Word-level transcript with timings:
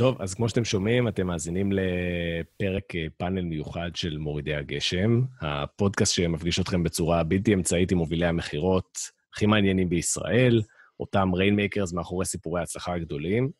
טוב, 0.00 0.22
אז 0.22 0.34
כמו 0.34 0.48
שאתם 0.48 0.64
שומעים, 0.64 1.08
אתם 1.08 1.26
מאזינים 1.26 1.70
לפרק 1.72 2.96
אה, 2.96 3.06
פאנל 3.16 3.42
מיוחד 3.42 3.90
של 3.94 4.18
מורידי 4.18 4.54
הגשם, 4.54 5.22
הפודקאסט 5.40 6.14
שמפגיש 6.14 6.60
אתכם 6.60 6.82
בצורה 6.82 7.24
בלתי 7.24 7.54
אמצעית 7.54 7.92
עם 7.92 7.98
מובילי 7.98 8.26
המכירות 8.26 8.98
הכי 9.34 9.46
מעניינים 9.46 9.88
בישראל, 9.88 10.62
אותם 11.00 11.34
rainmakers 11.34 11.92
מאחורי 11.92 12.26
סיפורי 12.26 12.60
ההצלחה 12.60 12.94
הגדולים, 12.94 13.50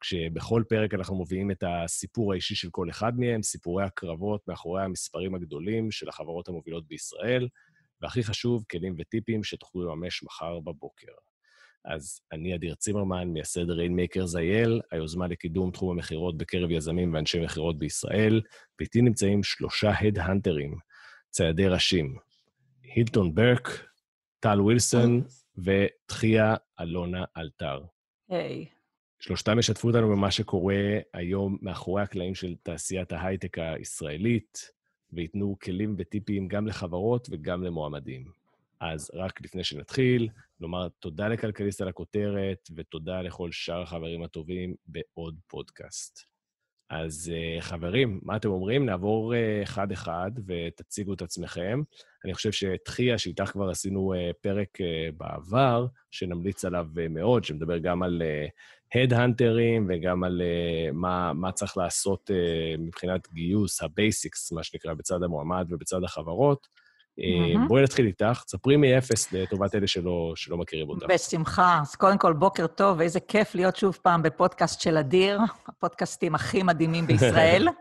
כשבכל 0.00 0.62
פרק 0.68 0.94
אנחנו 0.94 1.22
מביאים 1.22 1.50
את 1.50 1.64
הסיפור 1.66 2.32
האישי 2.32 2.54
של 2.54 2.68
כל 2.70 2.90
אחד 2.90 3.18
מהם, 3.18 3.42
סיפורי 3.42 3.84
הקרבות 3.84 4.48
מאחורי 4.48 4.82
המספרים 4.82 5.34
הגדולים 5.34 5.90
של 5.90 6.08
החברות 6.08 6.48
המובילות 6.48 6.88
בישראל, 6.88 7.48
והכי 8.00 8.22
חשוב, 8.22 8.64
כלים 8.70 8.94
וטיפים 8.98 9.44
שתוכלו 9.44 9.84
לממש 9.84 10.22
מחר 10.22 10.60
בבוקר. 10.60 11.12
אז 11.84 12.20
אני 12.32 12.54
אדיר 12.54 12.74
צימרמן, 12.74 13.28
מייסד 13.28 13.70
Rainmakers 13.70 14.36
IL, 14.36 14.80
היוזמה 14.90 15.26
לקידום 15.26 15.70
תחום 15.70 15.90
המכירות 15.90 16.36
בקרב 16.36 16.70
יזמים 16.70 17.14
ואנשי 17.14 17.44
מכירות 17.44 17.78
בישראל, 17.78 18.40
ואיתי 18.78 19.02
נמצאים 19.02 19.42
שלושה 19.42 19.92
הדהנטרים, 20.00 20.74
ציידי 21.30 21.68
ראשים, 21.68 22.16
הילטון 22.82 23.34
ברק, 23.34 23.86
טל 24.40 24.60
ווילסון 24.60 25.22
ותחיה 25.58 26.54
אלונה 26.80 27.24
אלתר. 27.36 27.84
היי. 28.28 28.66
שלושתם 29.18 29.58
ישתפו 29.58 29.88
אותנו 29.88 30.08
במה 30.08 30.30
שקורה 30.30 30.98
היום 31.14 31.58
מאחורי 31.62 32.02
הקלעים 32.02 32.34
של 32.34 32.54
תעשיית 32.62 33.12
ההייטק 33.12 33.58
הישראלית, 33.58 34.70
וייתנו 35.12 35.56
כלים 35.62 35.94
וטיפים 35.98 36.48
גם 36.48 36.66
לחברות 36.66 37.28
וגם 37.30 37.62
למועמדים. 37.62 38.24
אז 38.80 39.10
רק 39.14 39.40
לפני 39.40 39.64
שנתחיל, 39.64 40.28
נאמר 40.60 40.88
תודה 40.98 41.28
לכלכליסט 41.28 41.80
על 41.80 41.88
הכותרת, 41.88 42.68
ותודה 42.76 43.22
לכל 43.22 43.52
שאר 43.52 43.82
החברים 43.82 44.22
הטובים 44.22 44.74
בעוד 44.86 45.38
פודקאסט. 45.46 46.34
אז 46.90 47.32
אה, 47.32 47.60
חברים, 47.62 48.20
מה 48.22 48.36
אתם 48.36 48.48
אומרים? 48.48 48.86
נעבור 48.86 49.34
אה, 49.34 49.36
אחד-אחד 49.62 50.30
ותציגו 50.46 51.14
את 51.14 51.22
עצמכם. 51.22 51.82
אני 52.24 52.34
חושב 52.34 52.52
שתחיה, 52.52 53.18
שאיתך 53.18 53.44
כבר 53.44 53.70
עשינו 53.70 54.14
אה, 54.14 54.32
פרק 54.40 54.78
בעבר, 55.16 55.86
שנמליץ 56.10 56.64
עליו 56.64 56.86
מאוד, 57.10 57.44
שמדבר 57.44 57.78
גם 57.78 58.02
על 58.02 58.22
הדהנטרים 58.94 59.86
וגם 59.88 60.24
על 60.24 60.42
מה, 60.92 61.32
מה 61.32 61.52
צריך 61.52 61.76
לעשות 61.76 62.30
מבחינת 62.78 63.28
גיוס, 63.32 63.82
ה 63.82 63.91
basics, 63.91 64.52
מה 64.52 64.62
שנקרא, 64.62 64.94
בצד 64.94 65.22
המועמד 65.22 65.66
ובצד 65.70 66.04
החברות. 66.04 66.83
מהמם. 67.18 67.68
בואי 67.68 67.82
נתחיל 67.82 68.06
איתך, 68.06 68.42
ספרי 68.48 68.76
מאפס 68.76 69.32
לטובת 69.32 69.74
אלה 69.74 69.86
שלא, 69.86 70.32
שלא 70.36 70.56
מכירים 70.56 70.88
אותך. 70.88 71.06
בשמחה. 71.08 71.78
אז 71.82 71.94
קודם 71.94 72.18
כל, 72.18 72.32
בוקר 72.32 72.66
טוב, 72.66 72.98
ואיזה 72.98 73.20
כיף 73.20 73.54
להיות 73.54 73.76
שוב 73.76 73.98
פעם 74.02 74.22
בפודקאסט 74.22 74.80
של 74.80 74.96
אדיר, 74.96 75.40
הפודקאסטים 75.68 76.34
הכי 76.34 76.62
מדהימים 76.62 77.06
בישראל. 77.06 77.68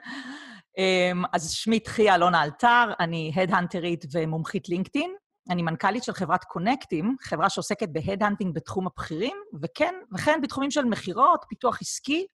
אמ, 0.78 1.24
אז 1.34 1.52
שמי 1.52 1.80
תחיה 1.80 2.16
אלונה 2.16 2.44
אלתר, 2.44 2.94
אני 3.00 3.32
הדהנטרית 3.36 4.06
ומומחית 4.14 4.70
LinkedIn. 4.70 5.16
אני 5.50 5.62
מנכ"לית 5.62 6.04
של 6.04 6.14
חברת 6.14 6.44
קונקטים, 6.44 7.16
חברה 7.22 7.50
שעוסקת 7.50 7.90
ב 7.92 7.97
headhunting 7.97 8.56
בתחום 8.56 8.88
הבכירים, 8.88 9.38
וכן, 9.64 9.94
וכן 10.16 10.40
בתחומים 10.44 10.72
של 10.72 10.86
מכירות, 10.86 11.46
פיתוח 11.50 11.82
עסקי, 11.82 12.26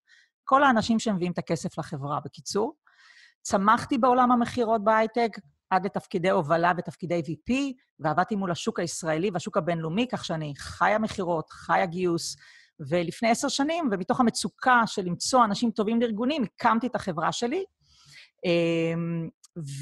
כל 0.43 0.63
האנשים 0.63 0.99
שמביאים 0.99 1.31
את 1.31 1.37
הכסף 1.37 1.77
לחברה, 1.77 2.19
בקיצור. 2.25 2.75
צמחתי 3.41 3.97
בעולם 3.97 4.31
המכירות 4.31 4.83
בהייטק, 4.83 5.29
עד 5.69 5.85
לתפקידי 5.85 6.29
הובלה 6.29 6.71
ותפקידי 6.77 7.21
VP, 7.25 7.53
ועבדתי 7.99 8.35
מול 8.35 8.51
השוק 8.51 8.79
הישראלי 8.79 9.29
והשוק 9.33 9.57
הבינלאומי, 9.57 10.07
כך 10.11 10.25
שאני 10.25 10.53
חיה 10.57 10.99
מכירות, 10.99 11.49
חיה 11.49 11.85
גיוס, 11.85 12.35
ולפני 12.79 13.29
עשר 13.29 13.47
שנים, 13.47 13.89
ומתוך 13.91 14.19
המצוקה 14.19 14.81
של 14.85 15.01
למצוא 15.01 15.45
אנשים 15.45 15.71
טובים 15.71 16.01
לארגונים, 16.01 16.43
הקמתי 16.43 16.87
את 16.87 16.95
החברה 16.95 17.31
שלי. 17.31 17.63
אמ, 18.45 19.29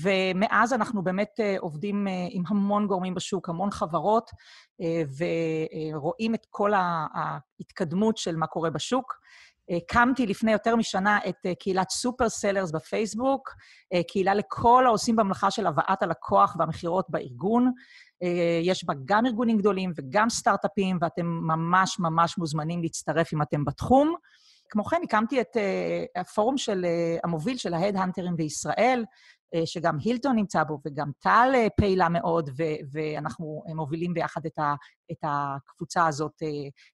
ומאז 0.04 0.74
אנחנו 0.74 1.04
באמת 1.04 1.40
אה, 1.40 1.56
עובדים 1.60 2.08
אה, 2.08 2.28
עם 2.30 2.44
המון 2.48 2.88
גורמים 2.88 3.14
בשוק, 3.14 3.50
המון 3.50 3.72
חברות, 3.72 4.32
אה, 4.82 5.02
ורואים 5.94 6.36
את 6.36 6.46
כל 6.50 6.72
ההתקדמות 7.14 8.18
של 8.18 8.36
מה 8.36 8.48
קורה 8.48 8.70
בשוק. 8.70 9.14
הקמתי 9.70 10.26
לפני 10.26 10.52
יותר 10.52 10.76
משנה 10.76 11.20
את 11.30 11.36
אה, 11.46 11.56
קהילת 11.56 11.90
סופר 11.90 12.30
סלרס 12.30 12.72
בפייסבוק, 12.72 13.50
אה, 13.94 14.02
קהילה 14.08 14.34
לכל 14.34 14.84
העושים 14.86 15.16
במלאכה 15.16 15.52
של 15.52 15.68
הבאת 15.68 16.04
הלקוח 16.04 16.56
והמכירות 16.60 17.06
בארגון. 17.10 17.72
אה, 18.24 18.60
יש 18.64 18.86
בה 18.86 18.94
גם 19.06 19.26
ארגונים 19.26 19.58
גדולים 19.58 19.92
וגם 19.96 20.30
סטארט-אפים, 20.30 20.98
ואתם 21.02 21.26
ממש 21.26 22.00
ממש 22.00 22.38
מוזמנים 22.38 22.82
להצטרף 22.82 23.34
אם 23.34 23.42
אתם 23.42 23.66
בתחום. 23.66 24.16
כמו 24.70 24.84
כן, 24.84 25.02
הקמתי 25.04 25.42
את 25.42 25.58
אה, 25.58 26.22
הפורום 26.22 26.58
של 26.58 26.86
אה, 26.86 27.18
המוביל 27.24 27.58
של 27.58 27.74
ההד-הנטרים 27.74 28.36
בישראל, 28.36 29.00
אה, 29.00 29.06
שגם 29.66 29.98
הילטון 30.04 30.36
נמצא 30.36 30.64
בו 30.64 30.80
וגם 30.86 31.12
טל 31.20 31.52
אה, 31.56 31.68
פעילה 31.78 32.10
מאוד, 32.10 32.50
ו- 32.58 32.64
ואנחנו 32.92 33.64
אה, 33.70 33.74
מובילים 33.74 34.14
ביחד 34.14 34.46
את, 34.46 34.60
ה- 34.60 34.76
את 35.12 35.18
הקבוצה 35.24 36.08
הזאת 36.08 36.34
אה, 36.44 36.48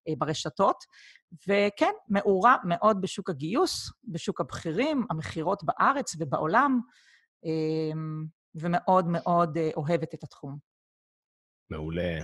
אה, 0.07 0.13
ברשתות. 0.17 0.75
וכן, 1.47 1.91
מעורה 2.09 2.55
מאוד 2.63 3.01
בשוק 3.01 3.29
הגיוס, 3.29 3.91
בשוק 4.03 4.41
הבכירים, 4.41 5.05
המכירות 5.09 5.63
בארץ 5.63 6.15
ובעולם, 6.19 6.79
ומאוד 8.55 9.07
מאוד 9.07 9.57
אה, 9.57 9.69
אוהבת 9.75 10.13
את 10.13 10.23
התחום. 10.23 10.57
מעולה. 11.69 12.19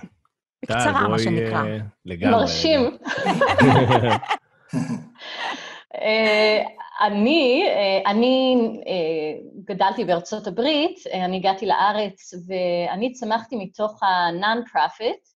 בקצרה, 0.63 1.07
מה 1.07 1.19
שנקרא. 1.19 1.63
אה, 1.65 1.77
לגמרי. 2.05 2.35
מרשים. 2.35 2.81
אני, 6.99 7.63
אה, 7.67 8.11
אני 8.11 8.55
אה, 8.87 9.49
גדלתי 9.65 10.05
בארצות 10.05 10.47
הברית, 10.47 11.07
אה, 11.07 11.25
אני 11.25 11.37
הגעתי 11.37 11.65
לארץ 11.65 12.33
ואני 12.47 13.11
צמחתי 13.11 13.55
מתוך 13.55 14.03
ה-non-profit, 14.03 15.29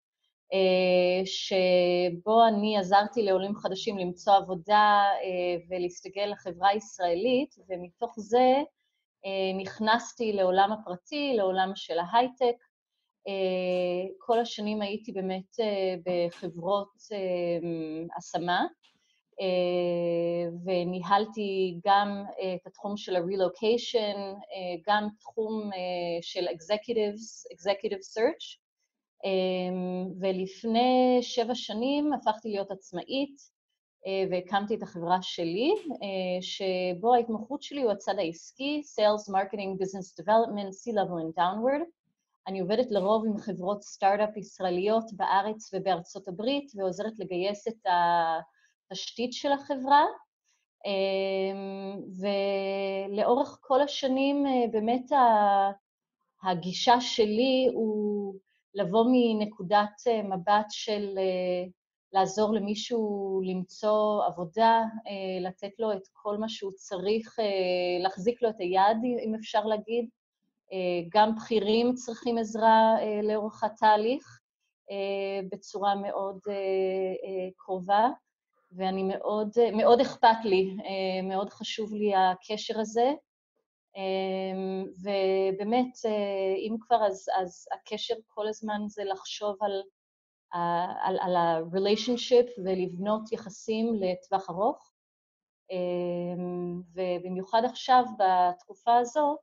שבו 1.25 2.47
אני 2.49 2.79
עזרתי 2.79 3.23
לעולים 3.23 3.55
חדשים 3.55 3.99
למצוא 3.99 4.35
עבודה 4.35 5.05
ולהסתגל 5.69 6.27
לחברה 6.33 6.69
הישראלית, 6.69 7.55
ומתוך 7.69 8.15
זה 8.17 8.63
נכנסתי 9.59 10.33
לעולם 10.33 10.73
הפרטי, 10.73 11.33
לעולם 11.37 11.73
של 11.75 11.99
ההייטק. 11.99 12.57
כל 14.19 14.39
השנים 14.39 14.83
הייתי 14.83 15.13
באמת 15.13 15.57
בחברות 16.07 16.93
השמה, 18.19 18.67
וניהלתי 20.65 21.81
גם 21.87 22.25
אה, 22.41 22.55
את 22.55 22.67
התחום 22.67 22.97
של 22.97 23.17
ה-relocation, 23.17 24.17
אה, 24.17 24.77
גם 24.87 25.09
תחום 25.21 25.71
אה, 25.73 25.79
של 26.23 26.47
executives, 26.49 27.55
executive 27.55 28.19
search, 28.19 28.59
אה, 29.25 29.31
ולפני 30.21 31.19
שבע 31.23 31.55
שנים 31.55 32.13
הפכתי 32.13 32.49
להיות 32.49 32.71
עצמאית 32.71 33.37
אה, 34.07 34.25
והקמתי 34.31 34.75
את 34.75 34.83
החברה 34.83 35.19
שלי, 35.23 35.75
אה, 35.91 36.43
שבו 36.43 37.15
ההתמחות 37.15 37.63
שלי 37.63 37.83
הוא 37.83 37.93
הצד 37.93 38.19
העסקי, 38.19 38.83
Sales, 38.85 39.33
Marketing, 39.33 39.83
Business 39.83 40.23
Development, 40.23 40.73
C-Level 40.73 41.21
and 41.25 41.39
Downward. 41.39 41.85
אני 42.47 42.61
עובדת 42.61 42.91
לרוב 42.91 43.25
עם 43.27 43.39
חברות 43.39 43.83
סטארט-אפ 43.83 44.37
ישראליות 44.37 45.05
בארץ 45.13 45.71
ובארצות 45.75 46.29
הברית, 46.29 46.73
ועוזרת 46.77 47.13
לגייס 47.19 47.69
את 47.69 47.87
התשתית 48.91 49.33
של 49.33 49.53
החברה. 49.53 50.05
אמ, 50.87 52.01
ולאורך 52.21 53.59
כל 53.61 53.83
השנים 53.83 54.47
אה, 54.47 54.67
באמת 54.73 55.13
הגישה 56.43 57.01
שלי 57.01 57.71
הוא 57.75 58.35
לבוא 58.75 59.05
מנקודת 59.13 60.01
אה, 60.07 60.23
מבט 60.23 60.67
של 60.71 61.19
אה, 61.19 61.69
לעזור 62.13 62.55
למישהו 62.55 63.41
למצוא 63.45 64.25
עבודה, 64.27 64.83
לתת 65.41 65.79
לו 65.79 65.93
את 65.93 66.03
כל 66.13 66.37
מה 66.37 66.49
שהוא 66.49 66.73
צריך, 66.73 67.37
להחזיק 68.03 68.43
לו 68.43 68.49
את 68.51 68.61
היד, 68.61 68.97
אם 69.25 69.35
אפשר 69.35 69.65
להגיד. 69.65 70.09
גם 71.09 71.35
בכירים 71.35 71.95
צריכים 71.95 72.39
עזרה 72.39 72.95
לאורך 73.23 73.65
התהליך 73.65 74.41
בצורה 75.51 75.95
מאוד 75.95 76.39
קרובה. 77.57 78.09
ואני 78.73 79.03
מאוד, 79.03 79.51
מאוד 79.73 80.01
אכפת 80.01 80.45
לי, 80.45 80.77
מאוד 81.23 81.51
חשוב 81.51 81.95
לי 81.95 82.13
הקשר 82.15 82.81
הזה. 82.81 83.13
ובאמת, 85.03 85.93
אם 86.69 86.77
כבר, 86.81 87.07
אז, 87.07 87.27
אז 87.41 87.67
הקשר 87.73 88.15
כל 88.27 88.49
הזמן 88.49 88.81
זה 88.87 89.05
לחשוב 89.05 89.57
על, 89.61 89.83
על, 91.03 91.19
על 91.21 91.37
ה-relationship 91.37 92.61
ולבנות 92.65 93.33
יחסים 93.33 93.95
לטווח 93.95 94.51
ארוך. 94.51 94.93
ובמיוחד 96.95 97.63
עכשיו, 97.65 98.05
בתקופה 98.19 98.97
הזו, 98.97 99.37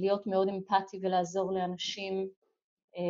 להיות 0.00 0.26
מאוד 0.26 0.48
אמפתי 0.48 1.00
ולעזור 1.02 1.52
לאנשים 1.52 2.28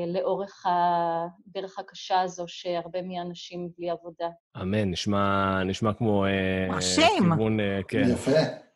לאורך 0.06 0.66
הדרך 0.66 1.78
הקשה 1.78 2.20
הזו, 2.20 2.44
שהרבה 2.48 3.02
מהאנשים 3.02 3.68
בלי 3.78 3.90
עבודה. 3.90 4.28
אמן, 4.62 4.90
נשמע, 4.90 5.62
נשמע 5.64 5.92
כמו... 5.92 6.24
מרשים. 6.68 7.22
כיוון, 7.22 7.58
כן. 7.88 8.02
יפה. 8.12 8.30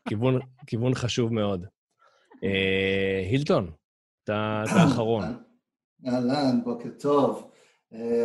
כיוון, 0.09 0.39
כיוון 0.67 0.95
חשוב 0.95 1.33
מאוד. 1.33 1.67
הילטון, 3.31 3.71
אתה 4.25 4.65
האחרון. 4.71 5.25
אהלן, 6.07 6.61
בוקר 6.65 6.89
טוב. 7.01 7.51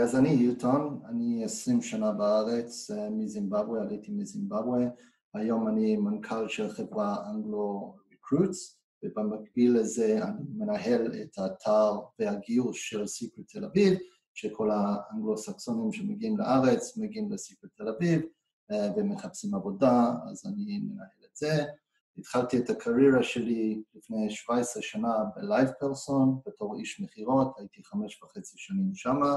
אז 0.03 0.15
אני 0.15 0.29
הילטון, 0.29 1.01
אני 1.09 1.43
20 1.43 1.81
שנה 1.81 2.11
בארץ, 2.11 2.91
מזימבבואה, 3.11 3.81
עליתי 3.81 4.11
מזימבבואה. 4.11 4.85
היום 5.33 5.67
אני 5.67 5.97
מנכ"ל 5.97 6.47
של 6.47 6.69
חברה 6.69 7.15
אנגלו 7.29 7.95
ריקרוטס, 8.11 8.81
ובמקביל 9.05 9.77
לזה 9.77 10.23
אני 10.23 10.43
מנהל 10.57 11.21
את 11.21 11.37
האתר 11.37 11.91
והגיוס 12.19 12.75
של 12.75 13.07
סיקרט 13.07 13.45
תל 13.47 13.65
אביב, 13.65 13.97
שכל 14.33 14.69
האנגלו-סקסונים 14.71 15.91
שמגיעים 15.91 16.37
לארץ 16.37 16.97
מגיעים 16.97 17.31
לסיקרט 17.31 17.71
תל 17.75 17.87
אביב 17.87 18.21
ומחפשים 18.97 19.55
עבודה, 19.55 20.11
אז 20.31 20.45
אני 20.45 20.79
מנהל 20.79 21.25
את 21.31 21.35
זה. 21.35 21.65
התחלתי 22.17 22.57
את 22.57 22.69
הקריירה 22.69 23.23
שלי 23.23 23.83
לפני 23.95 24.29
17 24.29 24.83
שנה 24.83 25.13
ב 25.35 25.69
LivePerson, 25.79 26.39
בתור 26.47 26.75
איש 26.79 27.01
מכירות, 27.01 27.53
הייתי 27.57 27.83
חמש 27.83 28.23
וחצי 28.23 28.53
שנים 28.57 28.95
שמה. 28.95 29.35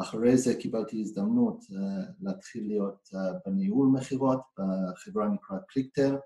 אחרי 0.00 0.36
זה 0.36 0.54
קיבלתי 0.54 1.00
הזדמנות 1.00 1.62
אה, 1.62 1.74
להתחיל 2.20 2.66
להיות 2.66 3.08
אה, 3.12 3.16
בניהול 3.46 3.88
מכירות, 3.88 4.40
בחברה 4.58 5.28
נקראת 5.28 5.62
Clicktale. 5.68 6.16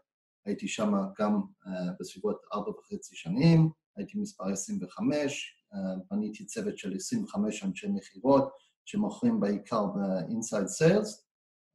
הייתי 0.48 0.68
שם 0.68 0.92
גם 1.18 1.40
אה, 1.64 1.68
בסביבות 2.00 2.42
ארבע 2.54 2.70
וחצי 2.70 3.16
שנים, 3.16 3.70
הייתי 3.96 4.18
מספר 4.18 4.44
25, 4.44 5.64
אה, 5.72 5.76
בניתי 6.10 6.46
צוות 6.46 6.78
של 6.78 6.96
25 6.96 7.64
אנשי 7.64 7.88
מכירות 7.88 8.52
שמוכרים 8.84 9.40
בעיקר 9.40 9.86
ב-inside 9.86 10.68
sales, 10.80 11.08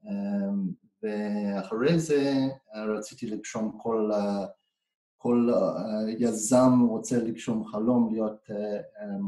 um, 0.06 0.10
ואחרי 1.04 2.00
זה 2.00 2.34
רציתי 2.98 3.28
לגשום 3.28 3.78
כל, 3.82 4.12
כל 5.18 5.50
יזם 6.20 6.82
רוצה 6.90 7.18
לגשום 7.18 7.66
חלום 7.66 8.14
להיות 8.14 8.48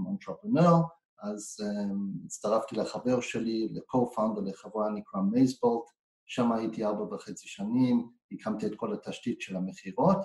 אנטרפרנר, 0.09 0.73
אז 1.21 1.57
הצטרפתי 2.25 2.75
לחבר 2.75 3.19
שלי, 3.19 3.69
ל-co-founder 3.71 4.41
לחברה 4.41 4.89
נקרא 4.89 5.21
מייסבולט, 5.21 5.94
שם 6.25 6.51
הייתי 6.51 6.85
ארבע 6.85 7.15
וחצי 7.15 7.47
שנים, 7.47 8.09
הקמתי 8.31 8.65
את 8.65 8.75
כל 8.75 8.93
התשתית 8.93 9.41
של 9.41 9.55
המכירות. 9.55 10.17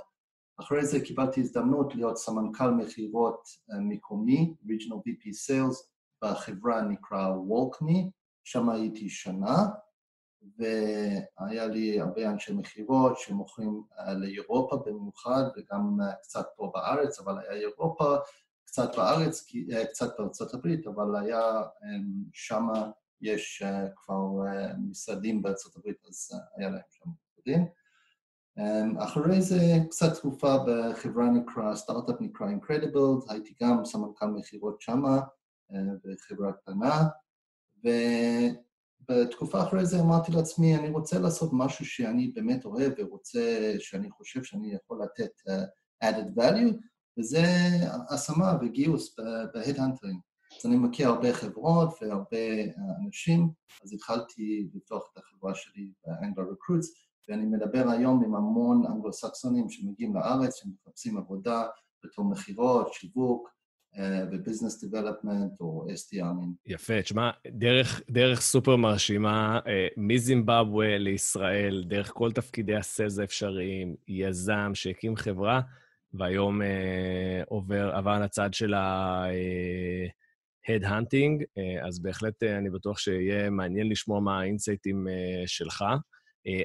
אחרי 0.60 0.86
זה 0.86 1.00
קיבלתי 1.00 1.40
הזדמנות 1.40 1.94
להיות 1.94 2.16
סמנכ"ל 2.16 2.70
מכירות 2.70 3.48
מקומי, 3.80 4.54
Regional 4.64 4.96
VP 4.96 5.28
Sales, 5.28 5.76
בחברה 6.24 6.82
נקרא 6.82 7.28
וולקמי, 7.28 8.10
שם 8.44 8.68
הייתי 8.68 9.08
שנה, 9.08 9.66
והיה 10.58 11.66
לי 11.66 12.00
הרבה 12.00 12.30
אנשי 12.30 12.52
מכירות 12.52 13.18
שמוכרים 13.18 13.82
לאירופה 14.16 14.76
במיוחד, 14.86 15.42
וגם 15.56 15.98
קצת 16.22 16.46
פה 16.56 16.70
בארץ, 16.74 17.20
אבל 17.20 17.38
היה 17.38 17.52
אירופה, 17.52 18.16
קצת 18.64 18.96
בארץ, 18.96 19.46
קצת 19.90 20.18
בארצות 20.18 20.54
הברית, 20.54 20.86
אבל 20.86 21.16
היה 21.16 21.62
שם, 22.32 22.66
יש 23.20 23.62
כבר 23.96 24.28
משרדים 24.78 25.42
בארצות 25.42 25.76
הברית, 25.76 25.96
אז 26.08 26.30
היה 26.56 26.68
להם 26.68 26.82
שם 26.90 27.10
משרדים. 27.10 27.66
אחרי 28.98 29.42
זה 29.42 29.60
קצת 29.90 30.14
תקופה 30.14 30.56
בחברה 30.66 31.30
נקרא, 31.30 31.74
סטארט-אפ 31.74 32.16
נקרא 32.20 32.46
Incredible, 32.46 33.32
הייתי 33.32 33.54
גם 33.62 33.84
סמנכ"ל 33.84 34.26
מכירות 34.26 34.80
שמה, 34.80 35.20
בחברה 36.04 36.52
קטנה, 36.52 37.08
ו... 37.84 37.88
בתקופה 39.08 39.62
אחרי 39.62 39.86
זה 39.86 40.00
אמרתי 40.00 40.32
לעצמי, 40.32 40.76
אני 40.76 40.88
רוצה 40.88 41.18
לעשות 41.18 41.50
משהו 41.52 41.84
שאני 41.84 42.28
באמת 42.28 42.64
אוהב 42.64 42.92
ורוצה, 42.98 43.74
שאני 43.78 44.10
חושב 44.10 44.44
שאני 44.44 44.74
יכול 44.74 45.02
לתת 45.02 45.30
added 46.04 46.40
value, 46.40 46.76
וזה 47.18 47.42
השמה 48.10 48.58
וגיוס 48.60 49.16
ב-headhunting. 49.54 50.20
אז 50.60 50.66
אני 50.66 50.76
מכיר 50.76 51.08
הרבה 51.08 51.32
חברות 51.32 51.94
והרבה 52.00 52.36
אנשים, 53.04 53.48
אז 53.84 53.92
התחלתי 53.92 54.68
לפתוח 54.74 55.10
את 55.12 55.18
החברה 55.18 55.54
שלי 55.54 55.92
ב-Anglo 56.06 56.50
Recruits, 56.52 56.94
ואני 57.28 57.46
מדבר 57.46 57.90
היום 57.90 58.24
עם 58.24 58.34
המון 58.34 58.86
אנגלו-סקסונים 58.86 59.70
שמגיעים 59.70 60.14
לארץ, 60.14 60.60
שמחפשים 60.62 61.18
עבודה 61.18 61.64
בתור 62.04 62.24
מכירות, 62.24 62.92
שיווק, 62.92 63.50
בביזנס 64.32 64.84
דיבלפמנט 64.84 65.60
או 65.60 65.86
SDRים. 65.88 66.48
יפה, 66.66 67.02
תשמע, 67.02 67.30
דרך, 67.46 68.02
דרך 68.10 68.40
סופר 68.40 68.76
מרשימה, 68.76 69.60
מזימבבואה 69.96 70.98
לישראל, 70.98 71.84
דרך 71.86 72.12
כל 72.14 72.32
תפקידי 72.32 72.76
הסלס 72.76 73.18
האפשריים, 73.18 73.94
יזם 74.08 74.70
שהקים 74.74 75.16
חברה, 75.16 75.60
והיום 76.14 76.62
אה, 76.62 77.42
עובר, 77.48 77.90
עבר 77.94 78.20
לצד 78.20 78.54
של 78.54 78.74
ה-head-hunting, 78.74 79.34
אה, 79.34 80.08
אז 81.86 82.02
בהחלט 82.02 82.42
אה, 82.42 82.58
אני 82.58 82.70
בטוח 82.70 82.98
שיהיה 82.98 83.50
מעניין 83.50 83.88
לשמוע 83.88 84.20
מה 84.20 84.40
האינסייטים 84.40 85.08
אה, 85.08 85.42
שלך. 85.46 85.84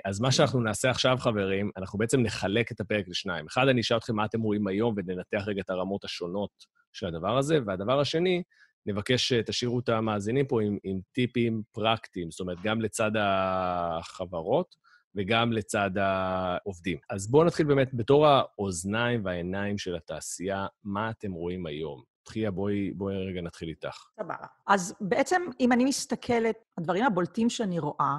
אז 0.06 0.20
מה 0.20 0.32
שאנחנו 0.32 0.62
נעשה 0.62 0.90
עכשיו, 0.90 1.18
חברים, 1.20 1.72
אנחנו 1.78 2.00
בעצם 2.00 2.22
נחלק 2.22 2.72
את 2.72 2.80
הפרק 2.80 3.08
לשניים. 3.08 3.46
אחד, 3.46 3.68
אני 3.68 3.82
אשאל 3.82 3.98
אתכם 3.98 4.16
מה 4.16 4.26
אתם 4.26 4.42
רואים 4.42 4.68
היום 4.68 4.96
וננתח 4.98 5.44
רגע 5.48 5.62
את 5.62 5.70
הרמות 5.70 6.04
השונות 6.04 6.50
של 6.94 7.08
הדבר 7.08 7.38
הזה, 7.38 7.60
והדבר 7.66 8.00
השני, 8.00 8.44
נבקש 8.86 9.34
שתשאירו 9.34 9.80
את 9.80 9.90
המאזינים 9.90 10.48
פה 10.48 10.62
עם, 10.62 10.78
עם 10.84 11.00
טיפים 11.12 11.62
פרקטיים, 11.72 12.32
זאת 12.32 12.40
אומרת, 12.40 12.58
גם 12.64 12.82
לצד 12.82 13.12
החברות 13.16 14.76
וגם 15.16 15.54
לצד 15.54 15.92
העובדים. 15.98 16.98
אז 17.10 17.32
בואו 17.32 17.44
נתחיל 17.44 17.66
באמת 17.66 17.94
בתור 17.94 18.28
האוזניים 18.28 19.26
והעיניים 19.26 19.78
של 19.78 19.96
התעשייה, 19.96 20.68
מה 20.84 21.10
אתם 21.10 21.32
רואים 21.32 21.66
היום? 21.66 22.15
תחיה, 22.26 22.52
בואי, 22.52 22.92
בואי 22.92 23.16
רגע 23.30 23.42
נתחיל 23.42 23.70
איתך. 23.70 24.08
סבבה. 24.20 24.36
אז 24.68 24.96
בעצם, 25.02 25.42
אם 25.60 25.72
אני 25.72 25.86
מסתכלת, 25.86 26.56
הדברים 26.78 27.06
הבולטים 27.06 27.50
שאני 27.50 27.80
רואה, 27.80 28.18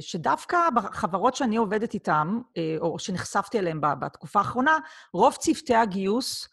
שדווקא 0.00 0.58
בחברות 0.74 1.34
שאני 1.34 1.56
עובדת 1.56 1.94
איתן, 1.94 2.28
או 2.80 2.98
שנחשפתי 2.98 3.58
אליהן 3.58 3.80
בתקופה 3.80 4.38
האחרונה, 4.38 4.78
רוב 5.12 5.34
צוותי 5.34 5.74
הגיוס, 5.74 6.48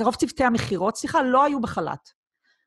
רוב 0.00 0.14
צוותי 0.14 0.44
המכירות, 0.44 0.96
סליחה, 0.96 1.22
לא 1.22 1.44
היו 1.44 1.60
בחל"ת. 1.60 2.08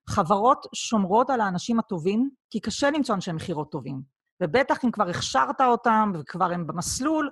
חברות 0.10 0.66
שומרות 0.76 1.30
על 1.30 1.42
האנשים 1.42 1.80
הטובים, 1.80 2.30
כי 2.50 2.60
קשה 2.60 2.90
למצוא 2.92 3.16
אנשי 3.16 3.32
מכירות 3.32 3.72
טובים. 3.72 4.02
ובטח 4.44 4.86
אם 4.86 4.92
כבר 4.92 5.10
הכשרת 5.10 5.62
אותם 5.62 6.12
וכבר 6.16 6.52
הם 6.52 6.68
במסלול, 6.68 7.30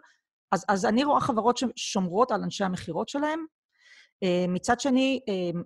אז, 0.51 0.65
אז 0.69 0.85
אני 0.85 1.03
רואה 1.03 1.21
חברות 1.21 1.57
ששומרות 1.57 2.31
על 2.31 2.43
אנשי 2.43 2.63
המכירות 2.63 3.09
שלהם. 3.09 3.45
מצד 4.47 4.79
שני, 4.79 5.19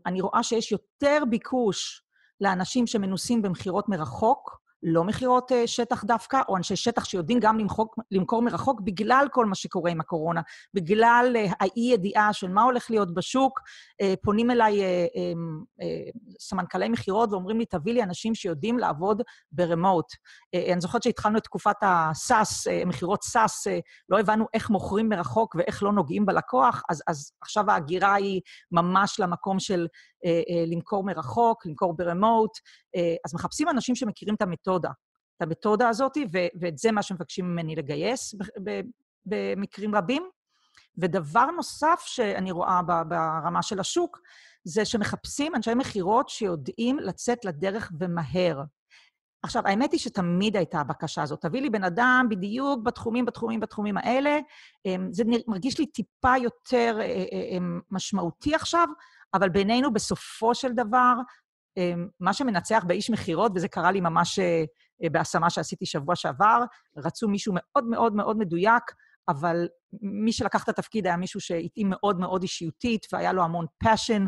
אני 0.06 0.22
רואה 0.22 0.44
שיש 0.44 0.72
יותר 0.72 1.24
ביקוש 1.30 2.04
לאנשים 2.42 2.88
שמנוסים 2.88 3.42
במכירות 3.42 3.90
מרחוק, 3.90 4.60
לא 4.84 5.04
מכירות 5.04 5.52
שטח 5.66 6.04
דווקא, 6.04 6.42
או 6.50 6.58
אנשי 6.58 6.76
שטח 6.76 7.06
שיודעים 7.06 7.40
גם 7.40 7.60
למחוק, 7.60 7.96
למכור 8.12 8.42
מרחוק, 8.42 8.82
בגלל 8.82 9.28
כל 9.32 9.46
מה 9.46 9.56
שקורה 9.56 9.92
עם 9.92 10.02
הקורונה, 10.02 10.42
בגלל 10.74 11.36
האי-ידיעה 11.60 12.34
של 12.34 12.48
מה 12.48 12.64
הולך 12.64 12.92
להיות 12.92 13.14
בשוק. 13.14 13.60
פונים 14.24 14.52
אליי 14.52 14.82
סמנכ"לי 16.40 16.90
מכירות 16.90 17.32
ואומרים 17.32 17.60
לי, 17.60 17.66
תביא 17.66 17.94
לי 17.94 18.04
אנשים 18.04 18.36
שיודעים 18.36 18.80
לעבוד 18.80 19.22
ברמוט. 19.52 20.06
אני 20.56 20.82
זוכרת 20.82 21.04
שהתחלנו 21.04 21.38
את 21.38 21.44
תקופת 21.44 21.76
הסאס, 21.82 22.68
מכירות 22.86 23.24
סאס, 23.24 23.68
לא 24.10 24.20
הבנו 24.20 24.46
איך 24.54 24.70
מוכרים 24.70 25.10
מרחוק 25.10 25.56
ואיך 25.56 25.84
לא 25.84 25.92
נוגעים 25.92 26.26
בלקוח, 26.26 26.82
אז, 26.90 27.04
אז 27.08 27.32
עכשיו 27.42 27.72
ההגירה 27.72 28.14
היא 28.14 28.42
ממש 28.72 29.20
למקום 29.20 29.60
של 29.60 29.88
למכור 30.68 31.04
מרחוק, 31.04 31.66
למכור 31.66 31.98
ברמוט. 31.98 32.52
אז 33.26 33.34
מחפשים 33.34 33.70
אנשים 33.70 33.96
שמכירים 33.96 34.36
את 34.36 34.42
המתודה, 34.42 34.90
את 35.38 35.42
המתודה 35.42 35.90
הזאת, 35.90 36.18
ואת 36.62 36.78
זה 36.78 36.92
מה 36.92 37.04
שמבקשים 37.04 37.46
ממני 37.46 37.76
לגייס 37.76 38.36
במקרים 39.26 39.96
רבים. 39.96 40.24
ודבר 40.98 41.46
נוסף 41.46 42.02
שאני 42.06 42.52
רואה 42.52 42.82
ברמה 42.84 43.62
של 43.62 43.80
השוק, 43.80 44.20
זה 44.64 44.86
שמחפשים 44.86 45.56
אנשי 45.56 45.74
מכירות 45.74 46.30
שיודעים 46.30 47.00
לצאת 47.00 47.46
לדרך 47.46 47.92
ומהר. 48.00 48.62
עכשיו, 49.44 49.64
האמת 49.66 49.92
היא 49.92 50.00
שתמיד 50.00 50.58
הייתה 50.58 50.80
הבקשה 50.80 51.22
הזאת. 51.22 51.42
תביא 51.42 51.62
לי 51.62 51.70
בן 51.70 51.84
אדם 51.84 52.28
בדיוק 52.30 52.84
בתחומים, 52.84 53.26
בתחומים, 53.26 53.60
בתחומים 53.60 53.98
האלה. 53.98 54.40
זה 55.12 55.24
מרגיש 55.48 55.80
לי 55.80 55.86
טיפה 55.86 56.38
יותר 56.38 56.98
אה, 57.00 57.06
אה, 57.06 57.24
אה, 57.34 57.58
משמעותי 57.92 58.56
עכשיו, 58.56 58.88
אבל 59.34 59.50
בינינו, 59.50 59.94
בסופו 59.94 60.56
של 60.56 60.72
דבר, 60.72 61.14
אמ, 61.78 62.08
מה 62.20 62.34
שמנצח 62.34 62.84
באיש 62.88 63.10
מכירות, 63.10 63.52
וזה 63.56 63.68
קרה 63.68 63.92
לי 63.92 64.02
ממש 64.02 64.40
בהשמה 65.12 65.50
שעשיתי 65.50 65.86
שבוע 65.86 66.16
שעבר, 66.16 66.64
רצו 66.98 67.28
מישהו 67.28 67.54
מאוד 67.56 67.86
מאוד 67.90 68.16
מאוד 68.16 68.38
מדויק, 68.38 68.84
אבל 69.30 69.68
מי 70.02 70.32
שלקח 70.32 70.64
את 70.64 70.70
התפקיד 70.70 71.08
היה 71.08 71.18
מישהו 71.18 71.40
שהתאים 71.40 71.90
מאוד 71.90 72.20
מאוד 72.20 72.42
אישיותית, 72.42 73.06
והיה 73.14 73.34
לו 73.34 73.44
המון 73.44 73.66
passion, 73.84 74.22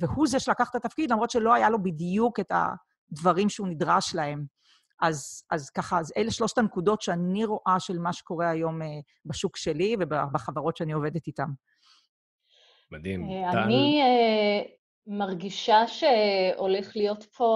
והוא 0.00 0.26
זה 0.26 0.40
שלקח 0.40 0.70
את 0.70 0.74
התפקיד, 0.74 1.10
למרות 1.10 1.30
שלא 1.30 1.54
היה 1.54 1.70
לו 1.70 1.82
בדיוק 1.82 2.40
את 2.40 2.52
ה... 2.52 2.68
דברים 3.12 3.48
שהוא 3.48 3.68
נדרש 3.68 4.14
להם. 4.14 4.44
אז, 5.00 5.44
אז 5.50 5.70
ככה, 5.70 6.00
אז 6.00 6.12
אלה 6.16 6.30
שלושת 6.30 6.58
הנקודות 6.58 7.02
שאני 7.02 7.44
רואה 7.44 7.76
של 7.80 7.98
מה 7.98 8.12
שקורה 8.12 8.50
היום 8.50 8.82
uh, 8.82 8.84
בשוק 9.24 9.56
שלי 9.56 9.96
ובחברות 10.00 10.76
שאני 10.76 10.92
עובדת 10.92 11.26
איתן. 11.26 11.48
מדהים. 12.94 13.28
Uh, 13.28 13.52
אני 13.52 14.02
uh, 14.02 14.70
מרגישה 15.06 15.86
שהולך 15.86 16.96
להיות 16.96 17.24
פה 17.24 17.48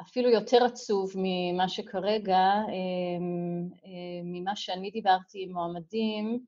אפילו 0.00 0.30
יותר 0.30 0.64
עצוב 0.64 1.12
ממה 1.16 1.68
שכרגע, 1.68 2.52
um, 2.66 3.76
uh, 3.76 3.88
ממה 4.24 4.56
שאני 4.56 4.90
דיברתי 4.90 5.42
עם 5.42 5.52
מועמדים, 5.52 6.40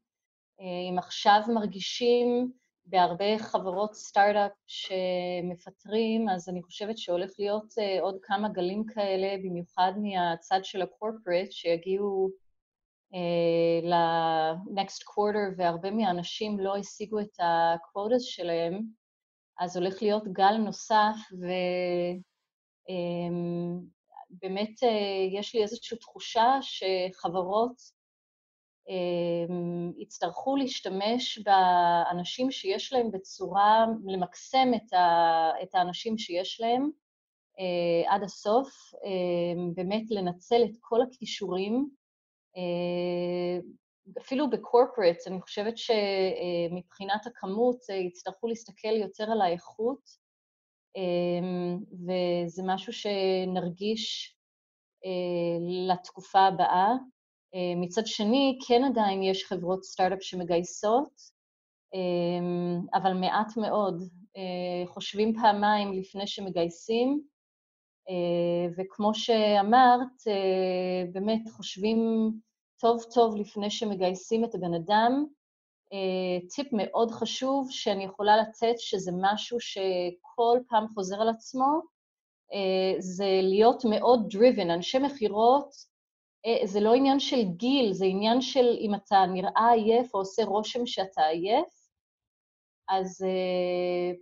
אם 0.90 0.98
עכשיו 0.98 1.40
מרגישים 1.54 2.52
בהרבה 2.86 3.38
חברות 3.38 3.94
סטארט-אפ 3.94 4.52
שמפטרים, 4.66 6.28
אז 6.28 6.48
אני 6.48 6.62
חושבת 6.62 6.98
שהולך 6.98 7.30
להיות 7.38 7.74
עוד 8.00 8.18
כמה 8.22 8.48
גלים 8.48 8.84
כאלה, 8.86 9.36
במיוחד 9.44 9.92
מהצד 9.96 10.60
של 10.62 10.82
הקורפרט, 10.82 11.52
שיגיעו 11.52 12.30
uh, 13.12 13.86
ל-next 13.86 15.02
quarter 15.02 15.54
והרבה 15.56 15.90
מהאנשים 15.90 16.60
לא 16.60 16.76
השיגו 16.76 17.20
את 17.20 17.36
הקוודס 17.38 18.22
שלהם, 18.22 18.82
אז 19.60 19.76
הולך 19.76 20.02
להיות 20.02 20.24
גל 20.32 20.56
נוסף, 20.56 21.16
ובאמת 21.32 21.62
אמ, 24.82 24.88
uh, 24.88 25.38
יש 25.38 25.54
לי 25.54 25.62
איזושהי 25.62 25.98
תחושה 25.98 26.58
שחברות 26.60 27.98
אמ, 28.88 29.92
יצטרכו 29.96 30.56
להשתמש 30.56 31.38
באנשים 31.38 32.50
שיש 32.50 32.92
להם 32.92 33.10
בצורה, 33.10 33.86
למקסם 34.06 34.68
את, 34.76 34.92
ה, 34.92 35.50
את 35.62 35.74
האנשים 35.74 36.18
שיש 36.18 36.60
להם 36.60 36.90
אה, 37.58 38.14
עד 38.14 38.22
הסוף, 38.22 38.68
אה, 39.04 39.62
באמת 39.74 40.10
לנצל 40.10 40.62
את 40.64 40.76
כל 40.80 41.02
הכישורים. 41.02 41.90
אה, 42.58 43.60
אפילו 44.20 44.50
בקורפרט, 44.50 45.16
אני 45.26 45.40
חושבת 45.42 45.74
שמבחינת 45.78 47.26
הכמות 47.26 47.76
יצטרכו 48.06 48.48
להסתכל 48.48 48.96
יותר 48.96 49.24
על 49.32 49.40
האיכות, 49.40 50.28
וזה 51.92 52.62
משהו 52.66 52.92
שנרגיש 52.92 54.36
לתקופה 55.88 56.40
הבאה. 56.40 56.92
אה, 57.54 57.74
מצד 57.76 58.06
שני, 58.06 58.58
כן 58.68 58.82
עדיין 58.84 59.22
יש 59.22 59.44
חברות 59.44 59.84
סטארט-אפ 59.84 60.22
שמגייסות, 60.22 61.12
אה, 61.94 62.98
אבל 63.00 63.12
מעט 63.12 63.56
מאוד. 63.56 64.02
אה, 64.36 64.86
חושבים 64.86 65.34
פעמיים 65.34 65.92
לפני 65.92 66.26
שמגייסים, 66.26 67.22
וכמו 68.78 69.14
שאמרת, 69.14 70.22
באמת 71.12 71.40
חושבים 71.50 71.98
טוב 72.80 73.02
טוב 73.14 73.36
לפני 73.36 73.70
שמגייסים 73.70 74.44
את 74.44 74.54
הבן 74.54 74.74
אדם. 74.74 75.26
טיפ 76.54 76.66
מאוד 76.72 77.10
חשוב 77.10 77.68
שאני 77.70 78.04
יכולה 78.04 78.36
לתת, 78.36 78.74
שזה 78.78 79.12
משהו 79.20 79.60
שכל 79.60 80.58
פעם 80.68 80.86
חוזר 80.94 81.20
על 81.20 81.28
עצמו, 81.28 81.80
זה 82.98 83.40
להיות 83.42 83.84
מאוד 83.84 84.34
driven. 84.34 84.72
אנשי 84.74 84.98
מכירות 84.98 85.70
אה, 86.46 86.66
זה 86.66 86.80
לא 86.80 86.94
עניין 86.94 87.20
של 87.20 87.42
גיל, 87.56 87.92
זה 87.92 88.04
עניין 88.04 88.40
של 88.40 88.76
אם 88.80 88.94
אתה 88.94 89.26
נראה 89.32 89.72
עייף 89.72 90.14
או 90.14 90.18
עושה 90.18 90.44
רושם 90.44 90.86
שאתה 90.86 91.22
עייף, 91.22 91.88
אז 92.88 93.24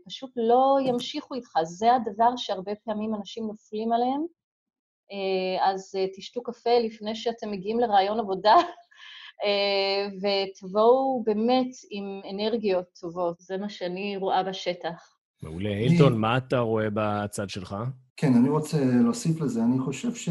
פשוט 0.07 0.31
לא 0.37 0.77
ימשיכו 0.87 1.35
איתך. 1.35 1.51
זה 1.63 1.95
הדבר 1.95 2.37
שהרבה 2.37 2.73
פעמים 2.85 3.15
אנשים 3.15 3.47
נופלים 3.47 3.93
עליהם. 3.93 4.27
Uh, 5.11 5.63
אז 5.65 5.95
uh, 5.95 6.17
תשתו 6.17 6.43
קפה 6.43 6.79
לפני 6.85 7.15
שאתם 7.15 7.51
מגיעים 7.51 7.81
לרעיון 7.81 8.21
עבודה, 8.21 8.57
uh, 8.57 10.15
ותבואו 10.23 11.23
באמת 11.27 11.71
עם 11.91 12.21
אנרגיות 12.35 12.87
טובות. 13.01 13.41
זה 13.41 13.57
מה 13.57 13.69
שאני 13.69 14.17
רואה 14.17 14.43
בשטח. 14.43 15.17
מעולה. 15.43 15.71
הילטון, 15.71 16.19
מה 16.19 16.37
אתה 16.37 16.59
רואה 16.59 16.87
בצד 16.95 17.51
שלך? 17.51 17.77
כן, 18.17 18.35
אני 18.35 18.49
רוצה 18.49 18.79
להוסיף 19.05 19.41
לזה. 19.41 19.65
אני 19.65 19.79
חושב 19.79 20.15
ש... 20.15 20.29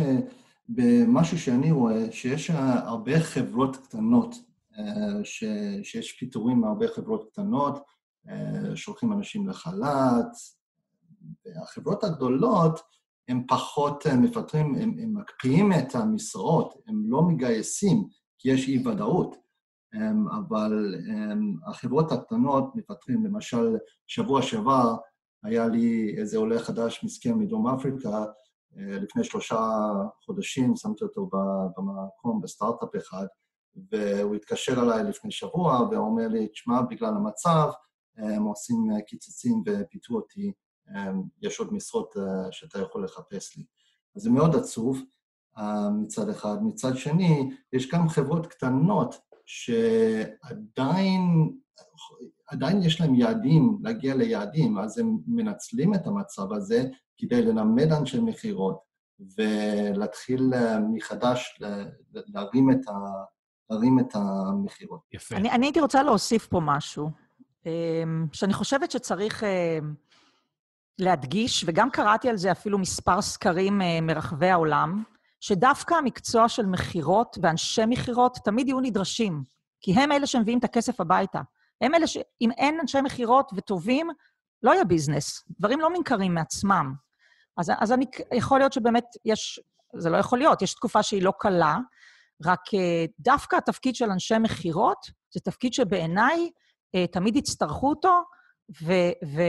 במשהו 0.70 1.40
שאני 1.40 1.72
רואה, 1.72 2.12
שיש 2.12 2.50
הרבה 2.50 3.20
חברות 3.20 3.76
קטנות, 3.76 4.36
אה, 4.78 5.24
ש, 5.24 5.44
שיש 5.84 6.12
פיטורים 6.12 6.62
מהרבה 6.62 6.88
חברות 6.88 7.32
קטנות, 7.32 7.80
אה, 8.30 8.76
שולחים 8.76 9.14
אנשים 9.14 9.50
לחל"ת, 9.50 10.32
והחברות 11.46 12.04
הגדולות 12.04 12.80
הם 13.28 13.44
פחות 13.48 14.08
אה, 14.08 14.18
מפטרים, 14.18 14.76
הם, 14.76 14.96
הם 15.02 15.18
מקפיאים 15.18 15.72
את 15.74 15.96
המשרות, 15.96 16.74
הם 16.88 17.04
לא 17.06 17.22
מגייסים, 17.22 18.08
כי 18.38 18.52
יש 18.52 18.68
אי-ודאות. 18.68 19.46
אבל 20.32 20.96
החברות 21.68 22.12
הקטנות 22.12 22.76
מפטרים, 22.76 23.26
למשל, 23.26 23.78
שבוע 24.08 24.42
שעבר 24.42 24.96
היה 25.44 25.68
לי 25.68 26.16
איזה 26.18 26.38
עולה 26.38 26.60
חדש 26.60 27.04
מסכן 27.04 27.34
מדרום 27.34 27.68
אפריקה, 27.68 28.26
אה, 28.78 29.00
לפני 29.00 29.24
שלושה 29.24 29.60
חודשים, 30.26 30.76
שמתי 30.76 31.04
אותו 31.04 31.30
במקום, 31.78 32.42
בסטארט-אפ 32.42 32.96
אחד, 32.96 33.26
והוא 33.92 34.36
התקשר 34.36 34.82
אליי 34.82 35.04
לפני 35.04 35.32
שבוע, 35.32 35.88
והוא 35.92 36.06
אומר 36.06 36.28
לי, 36.28 36.48
תשמע, 36.48 36.82
בגלל 36.82 37.10
המצב, 37.10 37.70
הם 38.18 38.44
עושים 38.44 38.78
קיצוצים 39.08 39.64
ופיתו 39.66 40.14
אותי, 40.14 40.52
יש 41.42 41.60
עוד 41.60 41.74
משרות 41.74 42.18
אה, 42.18 42.52
שאתה 42.52 42.80
יכול 42.80 43.04
לחפש 43.04 43.58
לי. 43.58 43.64
אז 44.16 44.22
זה 44.22 44.30
מאוד 44.30 44.56
עצוב 44.56 45.02
אה, 45.58 45.90
מצד 45.90 46.30
אחד. 46.30 46.64
מצד 46.64 46.98
שני, 46.98 47.50
יש 47.74 47.92
גם 47.92 48.10
חברות 48.10 48.48
קטנות 48.48 49.16
שעדיין 49.46 51.22
עדיין 52.48 52.84
יש 52.84 53.02
להם 53.02 53.16
יעדים, 53.16 53.78
להגיע 53.84 54.16
ליעדים, 54.16 54.78
אז 54.78 54.98
הם 54.98 55.18
מנצלים 55.28 55.94
את 55.94 56.08
המצב 56.08 56.54
הזה 56.54 56.84
כדי 57.18 57.42
ללמד 57.42 57.92
אנשי 57.92 58.20
מכירות 58.20 58.80
ולהתחיל 59.38 60.52
אה, 60.54 60.80
מחדש 60.80 61.60
להרים 62.14 62.72
את, 62.72 62.80
את 64.02 64.16
המכירות. 64.16 65.00
יפה. 65.14 65.36
אני, 65.36 65.52
אני 65.52 65.66
הייתי 65.66 65.80
רוצה 65.80 66.04
להוסיף 66.04 66.48
פה 66.48 66.60
משהו, 66.64 67.10
אמ, 67.66 68.28
שאני 68.34 68.54
חושבת 68.54 68.92
שצריך 68.92 69.44
אה, 69.44 69.80
להדגיש, 71.00 71.64
וגם 71.68 71.90
קראתי 71.90 72.30
על 72.30 72.38
זה 72.38 72.52
אפילו 72.52 72.78
מספר 72.78 73.22
סקרים 73.22 73.82
אה, 73.82 74.02
מרחבי 74.02 74.50
העולם, 74.50 75.04
שדווקא 75.40 75.94
המקצוע 75.94 76.50
של 76.50 76.66
מכירות 76.66 77.38
ואנשי 77.42 77.86
מכירות 77.88 78.38
תמיד 78.44 78.68
יהיו 78.68 78.80
נדרשים, 78.80 79.44
כי 79.82 79.94
הם 79.94 80.12
אלה 80.12 80.28
שמביאים 80.28 80.60
את 80.60 80.64
הכסף 80.64 81.00
הביתה. 81.00 81.42
הם 81.82 81.96
אלה 81.96 82.08
ש... 82.08 82.18
אם 82.42 82.52
אין 82.52 82.80
אנשי 82.82 83.02
מכירות 83.02 83.52
וטובים, 83.56 84.10
לא 84.64 84.72
יהיה 84.72 84.84
ביזנס. 84.84 85.44
דברים 85.60 85.80
לא 85.80 85.90
נמכרים 85.90 86.34
מעצמם. 86.34 86.94
אז, 87.58 87.72
אז 87.80 87.92
אני, 87.92 88.06
יכול 88.34 88.60
להיות 88.60 88.74
שבאמת 88.74 89.06
יש, 89.26 89.60
זה 89.96 90.10
לא 90.10 90.18
יכול 90.18 90.40
להיות, 90.40 90.62
יש 90.62 90.74
תקופה 90.74 91.04
שהיא 91.04 91.24
לא 91.24 91.34
קלה, 91.40 91.78
רק 92.46 92.74
אה, 92.74 93.06
דווקא 93.20 93.56
התפקיד 93.56 93.96
של 93.96 94.12
אנשי 94.12 94.38
מכירות 94.38 95.06
זה 95.34 95.40
תפקיד 95.40 95.74
שבעיניי 95.74 96.50
אה, 96.96 97.08
תמיד 97.08 97.36
יצטרכו 97.36 97.90
אותו, 97.90 98.22
ו, 98.82 98.94
ו, 99.36 99.42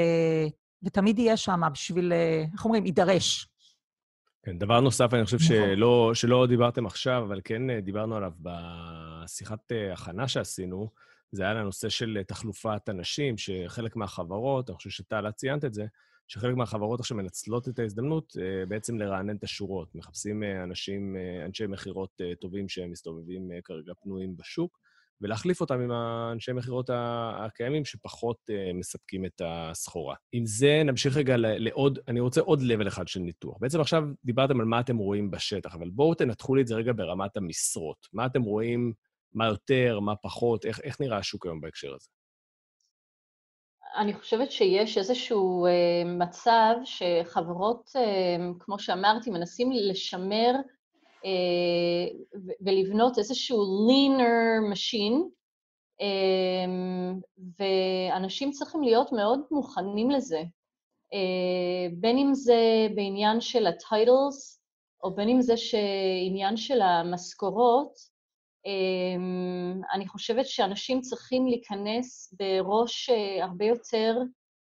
ותמיד 0.82 1.18
יהיה 1.18 1.36
שם 1.36 1.60
בשביל, 1.72 2.12
אה, 2.12 2.44
איך 2.52 2.64
אומרים, 2.64 2.86
יידרש. 2.86 3.48
כן, 4.42 4.58
דבר 4.58 4.80
נוסף, 4.80 5.14
אני 5.14 5.24
חושב 5.24 5.36
נכון. 5.36 5.48
שלא, 5.48 6.10
שלא 6.14 6.46
דיברתם 6.46 6.86
עכשיו, 6.86 7.24
אבל 7.26 7.40
כן 7.44 7.80
דיברנו 7.80 8.16
עליו 8.16 8.32
בשיחת 8.40 9.72
הכנה 9.92 10.28
שעשינו, 10.28 10.90
זה 11.32 11.42
היה 11.42 11.54
לנושא 11.54 11.88
של 11.88 12.18
תחלופת 12.26 12.88
אנשים, 12.88 13.38
שחלק 13.38 13.96
מהחברות, 13.96 14.70
אני 14.70 14.76
חושב 14.76 14.90
שטלה 14.90 15.32
ציינת 15.32 15.64
את 15.64 15.74
זה, 15.74 15.86
שחלק 16.28 16.56
מהחברות 16.56 17.00
עכשיו 17.00 17.16
מנצלות 17.16 17.68
את 17.68 17.78
ההזדמנות 17.78 18.32
אה, 18.40 18.66
בעצם 18.66 18.98
לרענן 18.98 19.36
את 19.36 19.44
השורות. 19.44 19.94
מחפשים 19.94 20.42
אה, 20.42 20.62
אנשים, 20.62 21.16
אה, 21.16 21.46
אנשי 21.46 21.66
מכירות 21.66 22.20
טובים 22.40 22.68
שהם 22.68 22.90
מסתובבים 22.90 23.50
כרגע 23.64 23.92
פנויים 24.02 24.36
בשוק, 24.36 24.78
ולהחליף 25.20 25.60
אותם 25.60 25.80
עם 25.80 25.90
האנשי 25.90 26.52
מכירות 26.52 26.90
הקיימים 26.92 27.84
שפחות 27.84 28.36
uh, 28.50 28.74
מספקים 28.74 29.24
את 29.24 29.42
הסחורה. 29.44 30.14
עם 30.32 30.46
זה 30.46 30.82
נמשיך 30.84 31.16
רגע 31.16 31.34
לעוד, 31.38 31.98
אני 32.08 32.20
רוצה 32.20 32.40
עוד 32.40 32.60
level 32.60 32.88
אחד 32.88 33.08
של 33.08 33.20
ניתוח. 33.20 33.56
בעצם 33.60 33.80
עכשיו 33.80 34.02
דיברתם 34.24 34.60
על 34.60 34.66
מה 34.66 34.80
אתם 34.80 34.96
רואים 34.96 35.30
בשטח, 35.30 35.74
אבל 35.74 35.90
בואו 35.90 36.14
תנתחו 36.14 36.54
לי 36.54 36.62
את 36.62 36.66
זה 36.66 36.74
רגע 36.74 36.92
ברמת 36.96 37.36
המשרות. 37.36 38.06
מה 38.12 38.26
אתם 38.26 38.42
רואים, 38.42 38.92
מה 39.34 39.46
יותר, 39.46 40.00
מה 40.00 40.16
פחות, 40.16 40.64
איך, 40.64 40.80
איך 40.80 41.00
נראה 41.00 41.18
השוק 41.18 41.46
היום 41.46 41.60
בהקשר 41.60 41.94
הזה? 41.94 42.08
אני 43.96 44.14
חושבת 44.14 44.52
שיש 44.52 44.98
איזשהו 44.98 45.66
uh, 45.66 46.08
מצב 46.08 46.74
שחברות, 46.84 47.90
uh, 47.94 48.54
כמו 48.58 48.78
שאמרתי, 48.78 49.30
מנסים 49.30 49.70
לשמר 49.72 50.52
ולבנות 52.60 53.18
איזשהו 53.18 53.64
leaner 53.88 54.72
machine, 54.72 55.22
uh, 56.00 56.68
ואנשים 57.58 58.50
צריכים 58.50 58.82
להיות 58.82 59.12
מאוד 59.12 59.40
מוכנים 59.50 60.10
לזה. 60.10 60.42
Uh, 61.14 61.94
בין 62.00 62.18
אם 62.18 62.34
זה 62.34 62.88
בעניין 62.94 63.40
של 63.40 63.66
ה-titles, 63.66 64.56
או 65.02 65.14
בין 65.14 65.28
אם 65.28 65.40
זה 65.40 65.54
עניין 66.26 66.56
של 66.56 66.82
המשכורות, 66.82 68.16
אמ, 68.66 69.80
אני 69.92 70.08
חושבת 70.08 70.46
שאנשים 70.46 71.00
צריכים 71.00 71.46
להיכנס 71.46 72.34
בראש 72.38 73.10
אה, 73.10 73.44
הרבה 73.44 73.64
יותר 73.64 74.18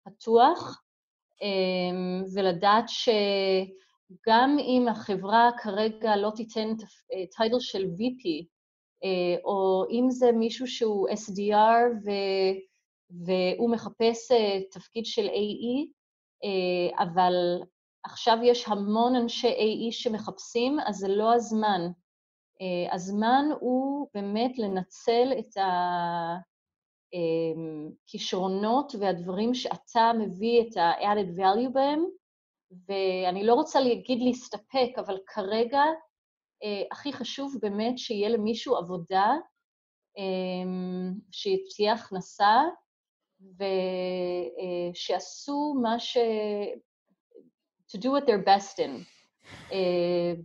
פתוח, 0.06 0.82
אמ, 1.41 2.24
ולדעת 2.36 2.89
שגם 4.10 4.58
אם 4.60 4.88
החברה 4.88 5.50
כרגע 5.58 6.16
לא 6.16 6.32
תיתן 6.36 6.75
טייטל 7.36 7.56
אה, 7.56 7.60
של 7.60 7.84
VP, 7.84 8.46
אה, 9.04 9.42
או 9.44 9.86
אם 9.92 10.10
זה 10.10 10.32
מישהו 10.32 10.68
שהוא 10.68 11.10
SDR 11.10 12.06
ו... 12.06 12.10
והוא 13.25 13.72
מחפש 13.72 14.32
תפקיד 14.72 15.06
של 15.06 15.28
AE, 15.28 15.92
אבל 17.04 17.34
עכשיו 18.04 18.38
יש 18.44 18.68
המון 18.68 19.16
אנשי 19.16 19.48
AE 19.48 19.92
שמחפשים, 19.92 20.80
אז 20.86 20.96
זה 20.96 21.08
לא 21.08 21.34
הזמן. 21.34 21.82
אה, 22.62 22.94
הזמן 22.94 23.46
הוא 23.60 24.08
באמת 24.13 24.58
לנצל 24.58 25.34
את 25.39 25.54
הכישרונות 28.06 28.96
והדברים 29.00 29.54
שאתה 29.54 30.12
מביא 30.20 30.62
את 30.62 30.78
ה-added 30.78 31.38
value 31.38 31.70
בהם, 31.74 32.06
ואני 32.72 33.44
לא 33.44 33.54
רוצה 33.54 33.80
להגיד 33.80 34.22
להסתפק, 34.22 34.90
אבל 34.98 35.18
כרגע 35.28 35.84
אה, 36.64 36.84
הכי 36.92 37.14
חשוב 37.14 37.56
באמת 37.62 37.98
שיהיה 37.98 38.30
למישהו 38.30 38.76
עבודה, 38.76 39.34
אמ, 40.18 41.14
שתהיה 41.32 41.94
הכנסה, 41.94 42.62
ושיעשו 44.94 45.74
אה, 45.76 45.82
מה 45.82 46.00
ש... 46.00 46.18
to 47.92 47.98
do 47.98 48.12
what 48.12 48.26
they're 48.28 48.46
best 48.46 48.80
in. 48.80 49.06
Uh, 49.70 49.74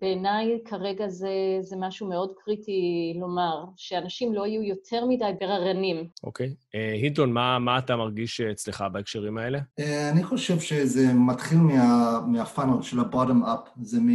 בעיניי 0.01 0.59
כרגע 0.65 1.09
זה, 1.09 1.29
זה 1.61 1.77
משהו 1.77 2.09
מאוד 2.09 2.33
קריטי 2.45 3.13
לומר, 3.21 3.65
שאנשים 3.77 4.35
לא 4.35 4.47
יהיו 4.47 4.63
יותר 4.63 5.05
מדי 5.07 5.31
בררנים. 5.41 6.09
אוקיי. 6.23 6.47
Okay. 6.47 6.75
אה, 6.75 6.93
uh, 6.93 7.03
הינטון, 7.03 7.33
מה, 7.33 7.59
מה 7.59 7.79
אתה 7.79 7.97
מרגיש 7.97 8.41
אצלך 8.41 8.85
בהקשרים 8.93 9.39
האלה? 9.39 9.59
Uh, 9.59 9.83
אני 10.13 10.25
חושב 10.25 10.61
שזה 10.61 11.13
מתחיל 11.13 11.59
מה, 11.59 12.21
מהפאנל 12.27 12.83
של 12.83 13.01
ה-bottom 13.01 13.47
up. 13.47 13.71
זה 13.83 14.01
מ, 14.01 14.09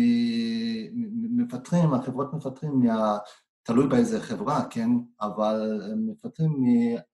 מפתחים, 1.38 1.94
החברות 1.94 2.34
מפתחים 2.34 2.80
מה... 2.80 3.18
תלוי 3.64 3.88
באיזה 3.88 4.22
חברה, 4.22 4.62
כן? 4.70 4.90
אבל 5.22 5.82
הם 5.92 6.10
מפתחים 6.12 6.64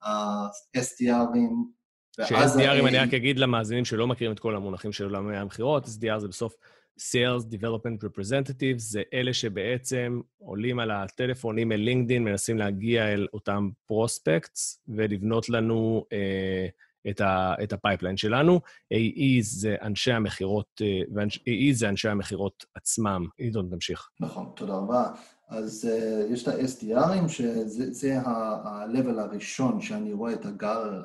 מה-SDRים, 0.02 1.76
ש-SDRים, 2.24 2.88
אני 2.88 2.98
רק 2.98 3.14
אגיד 3.14 3.40
למאזינים 3.40 3.86
שלא 3.86 4.08
מכירים 4.08 4.34
את 4.34 4.40
כל 4.40 4.56
המונחים 4.56 4.92
של 4.92 5.04
עולמי 5.04 5.38
המכירות, 5.38 5.86
SDR 5.86 6.20
זה 6.20 6.28
בסוף 6.28 6.56
Sales 7.00 7.44
Development 7.44 8.08
Representatives 8.08 8.78
זה 8.78 9.02
אלה 9.14 9.34
שבעצם 9.34 10.22
עולים 10.38 10.80
על 10.80 10.92
הטלפון, 10.92 11.58
עם 11.58 11.72
לינקדין, 11.72 12.24
מנסים 12.24 12.58
להגיע 12.58 13.14
אל 13.14 13.28
אותם 13.34 13.70
prospects 13.88 14.84
ולבנות 14.88 15.50
לנו 15.50 16.06
אה, 16.14 16.68
את, 17.10 17.22
ה, 17.22 17.54
את 17.64 17.74
ה-pipeline 17.74 18.18
שלנו. 18.18 18.62
AE 18.94 19.42
זה 19.42 19.76
אנשי 19.82 20.12
המכירות, 20.12 20.82
אה, 20.82 21.02
ו-AE 21.14 21.74
זה 21.74 21.90
אנשי 21.90 22.10
המכירות 22.10 22.66
עצמם. 22.76 23.26
עידון, 23.38 23.70
תמשיך. 23.70 24.10
נכון, 24.20 24.52
תודה 24.56 24.74
רבה. 24.74 25.12
אז 25.50 25.90
uh, 25.92 26.34
יש 26.34 26.44
את 26.44 26.48
ה-SDRים, 26.48 27.28
שזה 27.28 28.20
ה-level 28.20 29.20
הראשון 29.20 29.82
שאני 29.82 30.14
רואה 30.14 30.34
את 30.34 30.46
הגל 30.46 31.02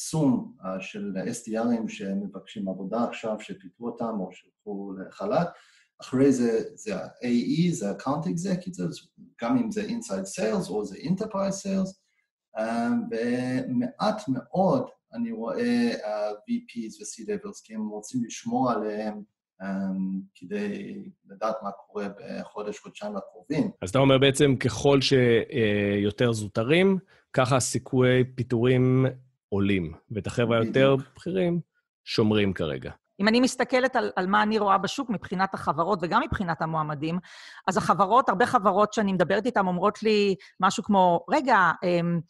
עצום 0.00 0.54
uh, 0.60 0.66
של 0.80 1.12
SDRים 1.16 1.88
שמבקשים 1.88 2.68
עבודה 2.68 3.04
עכשיו, 3.04 3.36
שפיתרו 3.40 3.86
אותם 3.86 4.14
או 4.20 4.28
שהלכו 4.32 4.92
לחל"ת. 4.92 5.48
אחרי 6.00 6.32
זה 6.32 6.60
זה 6.74 6.96
ה-AE, 6.96 7.72
זה 7.72 7.90
ה-Account 7.90 8.24
Executives, 8.24 9.06
גם 9.42 9.56
אם 9.56 9.70
זה 9.70 9.86
Inside 9.86 10.40
Sales 10.40 10.70
או 10.70 10.84
זה 10.84 10.96
Enterprise 10.96 11.66
Sales, 11.66 11.90
um, 12.56 12.60
ומעט 13.10 14.22
מאוד 14.28 14.86
אני 15.14 15.32
רואה 15.32 15.90
uh, 15.92 16.32
VPs 16.34 17.00
ו-C-Levels, 17.00 17.60
כי 17.64 17.74
הם 17.74 17.88
רוצים 17.88 18.24
לשמור 18.24 18.70
עליהם 18.70 19.22
כדי 20.34 21.02
לדעת 21.30 21.56
מה 21.62 21.70
קורה 21.70 22.08
בחודש, 22.08 22.78
חודשיים 22.78 23.16
הקרובים. 23.16 23.70
אז 23.82 23.90
אתה 23.90 23.98
אומר 23.98 24.18
בעצם, 24.18 24.56
ככל 24.56 24.98
שיותר 25.00 26.32
זוטרים, 26.32 26.98
ככה 27.32 27.60
סיכויי 27.60 28.24
פיטורים 28.34 29.06
עולים, 29.52 29.92
ואת 30.10 30.26
החבר'ה 30.26 30.58
היותר 30.58 30.96
בכירים 31.16 31.60
שומרים 32.04 32.52
כרגע. 32.52 32.90
אם 33.20 33.28
אני 33.28 33.40
מסתכלת 33.40 33.96
על, 33.96 34.10
על 34.16 34.26
מה 34.26 34.42
אני 34.42 34.58
רואה 34.58 34.78
בשוק 34.78 35.10
מבחינת 35.10 35.54
החברות 35.54 35.98
וגם 36.02 36.22
מבחינת 36.22 36.62
המועמדים, 36.62 37.18
אז 37.68 37.76
החברות, 37.76 38.28
הרבה 38.28 38.46
חברות 38.46 38.92
שאני 38.92 39.12
מדברת 39.12 39.46
איתן 39.46 39.66
אומרות 39.66 40.02
לי 40.02 40.34
משהו 40.60 40.82
כמו, 40.84 41.24
רגע, 41.30 41.70
אמ, 41.84 42.20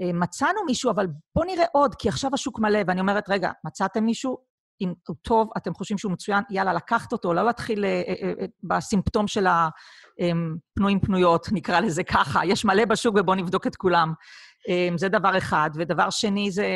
אמ, 0.00 0.20
מצאנו 0.20 0.64
מישהו, 0.66 0.90
אבל 0.90 1.06
בואו 1.34 1.46
נראה 1.46 1.64
עוד, 1.72 1.94
כי 1.94 2.08
עכשיו 2.08 2.30
השוק 2.34 2.58
מלא. 2.58 2.78
ואני 2.86 3.00
אומרת, 3.00 3.24
רגע, 3.28 3.50
מצאתם 3.64 4.04
מישהו? 4.04 4.50
אם 4.80 4.92
הוא 5.08 5.16
טוב, 5.22 5.48
אתם 5.56 5.74
חושבים 5.74 5.98
שהוא 5.98 6.12
מצוין, 6.12 6.42
יאללה, 6.50 6.72
לקחת 6.72 7.12
אותו, 7.12 7.34
לא 7.34 7.42
להתחיל 7.42 7.84
אה, 7.84 8.02
אה, 8.08 8.32
אה, 8.40 8.46
בסימפטום 8.62 9.28
של 9.28 9.46
הפנויים 9.46 10.98
אמ, 10.98 11.06
פנויות, 11.06 11.48
נקרא 11.52 11.80
לזה 11.80 12.04
ככה. 12.04 12.46
יש 12.46 12.64
מלא 12.64 12.84
בשוק 12.84 13.16
ובואו 13.18 13.36
נבדוק 13.36 13.66
את 13.66 13.76
כולם. 13.76 14.12
אמ, 14.68 14.98
זה 14.98 15.08
דבר 15.08 15.38
אחד. 15.38 15.70
ודבר 15.74 16.10
שני 16.10 16.50
זה 16.50 16.66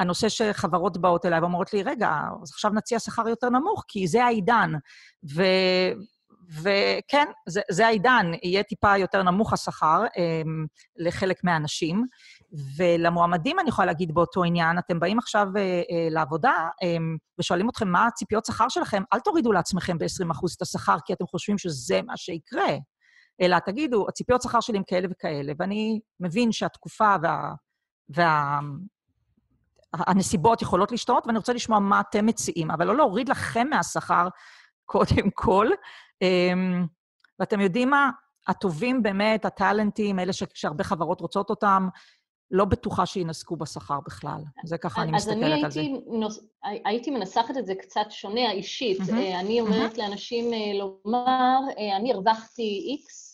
הנושא 0.00 0.28
שחברות 0.28 0.98
באות 0.98 1.26
אליי 1.26 1.40
ואומרות 1.40 1.72
לי, 1.72 1.82
רגע, 1.82 2.10
אז 2.42 2.50
עכשיו 2.50 2.70
נציע 2.70 2.98
שכר 2.98 3.28
יותר 3.28 3.48
נמוך, 3.48 3.84
כי 3.88 4.06
זה 4.06 4.24
העידן. 4.24 4.72
ו... 5.34 5.42
וכן, 6.62 7.26
זה, 7.48 7.60
זה 7.70 7.86
העידן, 7.86 8.30
יהיה 8.42 8.62
טיפה 8.62 8.96
יותר 8.96 9.22
נמוך 9.22 9.52
השכר 9.52 10.04
אמ, 10.16 10.66
לחלק 10.96 11.44
מהאנשים. 11.44 12.06
ולמועמדים 12.76 13.60
אני 13.60 13.68
יכולה 13.68 13.86
להגיד 13.86 14.14
באותו 14.14 14.44
עניין, 14.44 14.78
אתם 14.78 15.00
באים 15.00 15.18
עכשיו 15.18 15.46
אה, 15.56 15.60
אה, 15.60 16.08
לעבודה 16.10 16.68
אמ, 16.82 17.16
ושואלים 17.38 17.68
אתכם 17.68 17.88
מה 17.88 18.06
הציפיות 18.06 18.44
שכר 18.44 18.68
שלכם, 18.68 19.02
אל 19.12 19.20
תורידו 19.20 19.52
לעצמכם 19.52 19.98
ב-20% 19.98 20.56
את 20.56 20.62
השכר 20.62 20.96
כי 21.04 21.12
אתם 21.12 21.26
חושבים 21.26 21.58
שזה 21.58 22.00
מה 22.06 22.16
שיקרה. 22.16 22.76
אלא 23.40 23.58
תגידו, 23.58 24.08
הציפיות 24.08 24.42
שכר 24.42 24.60
שלי 24.60 24.78
הם 24.78 24.84
כאלה 24.86 25.08
וכאלה, 25.10 25.52
ואני 25.58 26.00
מבין 26.20 26.52
שהתקופה 26.52 27.14
וה... 27.22 27.54
וה... 28.08 28.58
יכולות 30.62 30.92
להשתנות, 30.92 31.26
ואני 31.26 31.38
רוצה 31.38 31.52
לשמוע 31.52 31.78
מה 31.78 32.00
אתם 32.00 32.26
מציעים, 32.26 32.70
אבל 32.70 32.86
לא 32.86 32.96
להוריד 32.96 33.28
לכם 33.28 33.66
מהשכר 33.70 34.28
קודם 34.84 35.30
כל. 35.34 35.66
אמ, 36.22 36.86
ואתם 37.38 37.60
יודעים 37.60 37.90
מה? 37.90 38.10
הטובים 38.48 39.02
באמת, 39.02 39.44
הטאלנטים, 39.44 40.18
אלה 40.18 40.32
שהרבה 40.32 40.84
חברות 40.84 41.20
רוצות 41.20 41.50
אותם, 41.50 41.88
לא 42.52 42.64
בטוחה 42.64 43.06
שינסקו 43.06 43.56
בשכר 43.56 44.00
בכלל. 44.06 44.40
זה 44.64 44.78
ככה 44.78 45.02
אני 45.02 45.12
מסתכלת 45.12 45.64
על 45.64 45.70
זה. 45.70 45.80
אז 45.80 46.40
אני. 46.62 46.80
הייתי 46.84 47.10
מנסחת 47.10 47.56
את 47.58 47.66
זה 47.66 47.74
קצת 47.74 48.06
שונה, 48.10 48.52
אישית. 48.52 49.00
Mm-hmm. 49.00 49.40
אני 49.40 49.60
אומרת 49.60 49.94
mm-hmm. 49.94 49.98
לאנשים 49.98 50.52
אה, 50.52 50.72
לומר, 50.78 51.58
אה, 51.78 51.96
אני 51.96 52.12
הרווחתי 52.12 52.96
X, 53.00 53.32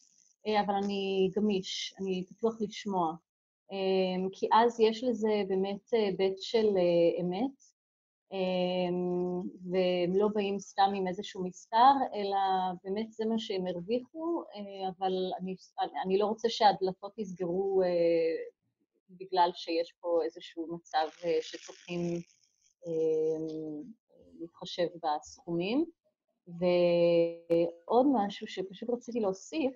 אבל 0.65 0.75
אני 0.75 1.31
גמיש, 1.37 1.95
אני 2.01 2.25
פתוח 2.29 2.55
לשמוע. 2.61 3.13
כי 4.33 4.49
אז 4.53 4.81
יש 4.81 5.05
לזה 5.05 5.43
באמת 5.49 5.93
היבט 5.93 6.39
של 6.41 6.67
אמת, 7.21 7.63
והם 9.71 10.17
לא 10.17 10.29
באים 10.35 10.59
סתם 10.59 10.91
עם 10.95 11.07
איזשהו 11.07 11.45
מספר, 11.45 11.93
אלא 12.15 12.39
באמת 12.85 13.13
זה 13.13 13.25
מה 13.27 13.39
שהם 13.39 13.67
הרוויחו, 13.67 14.43
אבל 14.99 15.13
אני, 15.41 15.55
אני 16.05 16.19
לא 16.19 16.27
רוצה 16.27 16.49
שהדלתות 16.49 17.19
יסגרו 17.19 17.83
בגלל 19.11 19.51
שיש 19.55 19.93
פה 20.01 20.21
איזשהו 20.25 20.67
מצב 20.77 21.09
שצריכים 21.41 22.01
להתחשב 24.41 24.87
בסכומים. 25.03 25.85
ועוד 26.49 28.07
משהו 28.15 28.47
שפשוט 28.47 28.91
רציתי 28.91 29.21
להוסיף, 29.21 29.73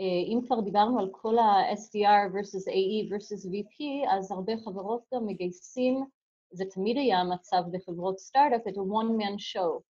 אם 0.00 0.40
כבר 0.46 0.60
דיברנו 0.60 0.98
על 0.98 1.08
כל 1.12 1.38
ה-SDR 1.38 2.32
versus 2.32 2.68
AE 2.68 3.10
versus 3.10 3.46
VP, 3.46 4.08
אז 4.10 4.32
הרבה 4.32 4.52
חברות 4.64 5.02
גם 5.14 5.26
מגייסים, 5.26 6.04
זה 6.52 6.64
תמיד 6.74 6.96
היה 6.96 7.18
המצב 7.18 7.62
בחברות 7.72 8.18
סטארט-אפ, 8.18 8.66
את 8.68 8.76
ה-one 8.76 9.22
man 9.22 9.36
show. 9.36 9.82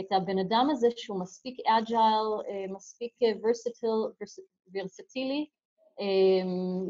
את 0.00 0.06
הבן 0.12 0.38
אדם 0.38 0.68
הזה 0.72 0.88
שהוא 0.96 1.20
מספיק 1.20 1.56
אג'ייל, 1.66 2.26
מספיק 2.74 3.12
ורסטילי, 4.74 5.46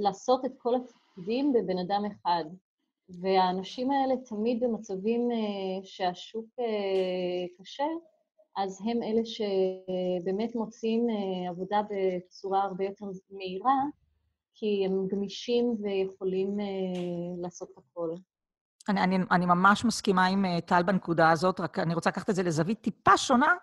לעשות 0.01 0.45
את 0.45 0.53
כל 0.59 0.75
התפקידים 1.17 1.53
בבן 1.53 1.79
אדם 1.79 2.03
אחד. 2.05 2.45
והאנשים 3.09 3.91
האלה 3.91 4.15
תמיד 4.17 4.65
במצבים 4.65 5.29
שהשוק 5.85 6.47
קשה, 7.59 7.85
אז 8.57 8.81
הם 8.85 9.03
אלה 9.03 9.21
שבאמת 9.25 10.55
מוצאים 10.55 11.07
עבודה 11.49 11.81
בצורה 11.91 12.63
הרבה 12.63 12.85
יותר 12.85 13.07
מהירה, 13.31 13.83
כי 14.55 14.83
הם 14.87 15.07
גמישים 15.07 15.77
ויכולים 15.83 16.57
לעשות 17.43 17.71
הכל. 17.77 18.11
אני, 18.89 19.01
אני, 19.01 19.19
אני 19.31 19.47
ממש 19.47 19.85
מסכימה 19.85 20.27
עם 20.27 20.61
טל 20.61 20.83
בנקודה 20.83 21.31
הזאת, 21.31 21.61
רק 21.61 21.79
אני 21.79 21.95
רוצה 21.95 22.11
לקחת 22.11 22.31
את 22.31 22.35
זה 22.35 22.43
לזווית 22.43 22.81
טיפה 22.81 23.17
שונה, 23.17 23.55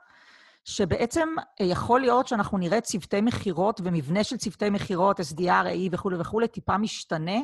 שבעצם 0.65 1.30
יכול 1.60 2.02
להיות 2.02 2.28
שאנחנו 2.28 2.58
נראה 2.58 2.82
צוותי 2.82 3.21
מכירות 3.21 3.82
ומבנה 3.84 4.23
של 4.23 4.38
צוותי 4.38 4.69
מכירות, 4.69 5.19
SDR, 5.19 5.65
AE 5.65 5.89
וכולי 5.91 6.17
וכולי, 6.19 6.47
טיפה 6.47 6.78
משתנה, 6.78 7.39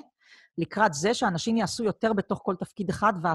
לקראת 0.58 0.94
זה 0.94 1.14
שאנשים 1.14 1.58
יעשו 1.58 1.84
יותר 1.84 2.14
בתוך 2.14 2.42
כל 2.44 2.56
תפקיד 2.56 2.90
אחד, 2.90 3.14
וה, 3.22 3.34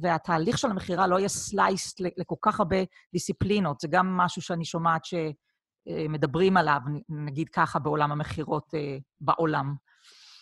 והתהליך 0.00 0.58
של 0.58 0.70
המכירה 0.70 1.06
לא 1.06 1.18
יהיה 1.18 1.28
סלייסט 1.28 2.00
לכל 2.00 2.34
כך 2.42 2.60
הרבה 2.60 2.76
דיסציפלינות. 3.12 3.80
זה 3.80 3.88
גם 3.88 4.16
משהו 4.16 4.42
שאני 4.42 4.64
שומעת 4.64 5.02
שמדברים 5.04 6.56
עליו, 6.56 6.80
נגיד 7.08 7.48
ככה, 7.48 7.78
בעולם 7.78 8.12
המכירות 8.12 8.74
בעולם. 9.20 9.74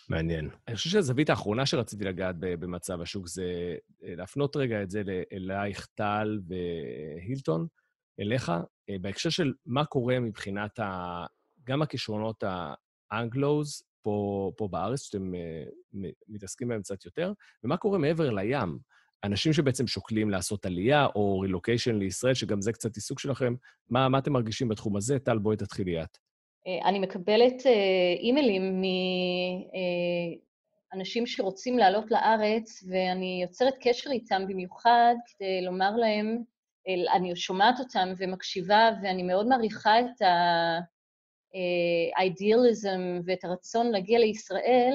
מעניין. 0.09 0.49
אני 0.67 0.75
חושב 0.75 0.89
שהזווית 0.89 1.29
האחרונה 1.29 1.65
שרציתי 1.65 2.03
לגעת 2.03 2.35
במצב 2.39 3.01
השוק 3.01 3.27
זה 3.27 3.75
להפנות 4.01 4.55
רגע 4.55 4.83
את 4.83 4.89
זה 4.89 5.01
אלייך, 5.33 5.87
טל 5.95 6.39
והילטון, 6.47 7.67
אליך, 8.19 8.51
בהקשר 9.01 9.29
של 9.29 9.53
מה 9.65 9.85
קורה 9.85 10.19
מבחינת 10.19 10.79
ה... 10.79 11.25
גם 11.63 11.81
הכישרונות 11.81 12.43
האנגלוז 13.11 13.83
פה, 14.01 14.51
פה 14.57 14.67
בארץ, 14.67 15.01
שאתם 15.01 15.31
מתעסקים 16.27 16.67
בהם 16.67 16.81
קצת 16.81 17.05
יותר, 17.05 17.33
ומה 17.63 17.77
קורה 17.77 17.97
מעבר 17.97 18.29
לים. 18.29 18.77
אנשים 19.23 19.53
שבעצם 19.53 19.87
שוקלים 19.87 20.29
לעשות 20.29 20.65
עלייה 20.65 21.05
או 21.15 21.39
רילוקיישן 21.39 21.95
לישראל, 21.95 22.33
שגם 22.33 22.61
זה 22.61 22.73
קצת 22.73 22.95
עיסוק 22.95 23.19
שלכם, 23.19 23.55
מה, 23.89 24.09
מה 24.09 24.17
אתם 24.17 24.33
מרגישים 24.33 24.67
בתחום 24.67 24.95
הזה? 24.95 25.19
טל, 25.19 25.37
בואי 25.37 25.57
תתחילי 25.57 26.03
את. 26.03 26.17
אני 26.85 26.99
מקבלת 26.99 27.65
אימיילים 28.19 28.81
מאנשים 30.93 31.25
שרוצים 31.25 31.77
לעלות 31.77 32.11
לארץ, 32.11 32.83
ואני 32.89 33.39
יוצרת 33.43 33.73
קשר 33.81 34.09
איתם 34.11 34.41
במיוחד 34.47 35.15
כדי 35.27 35.65
לומר 35.65 35.95
להם, 35.95 36.43
אני 37.13 37.35
שומעת 37.35 37.79
אותם 37.79 38.13
ומקשיבה, 38.17 38.89
ואני 39.03 39.23
מאוד 39.23 39.47
מעריכה 39.47 39.99
את 39.99 40.21
האידיאליזם 42.17 42.99
ואת 43.25 43.43
הרצון 43.43 43.91
להגיע 43.91 44.19
לישראל. 44.19 44.93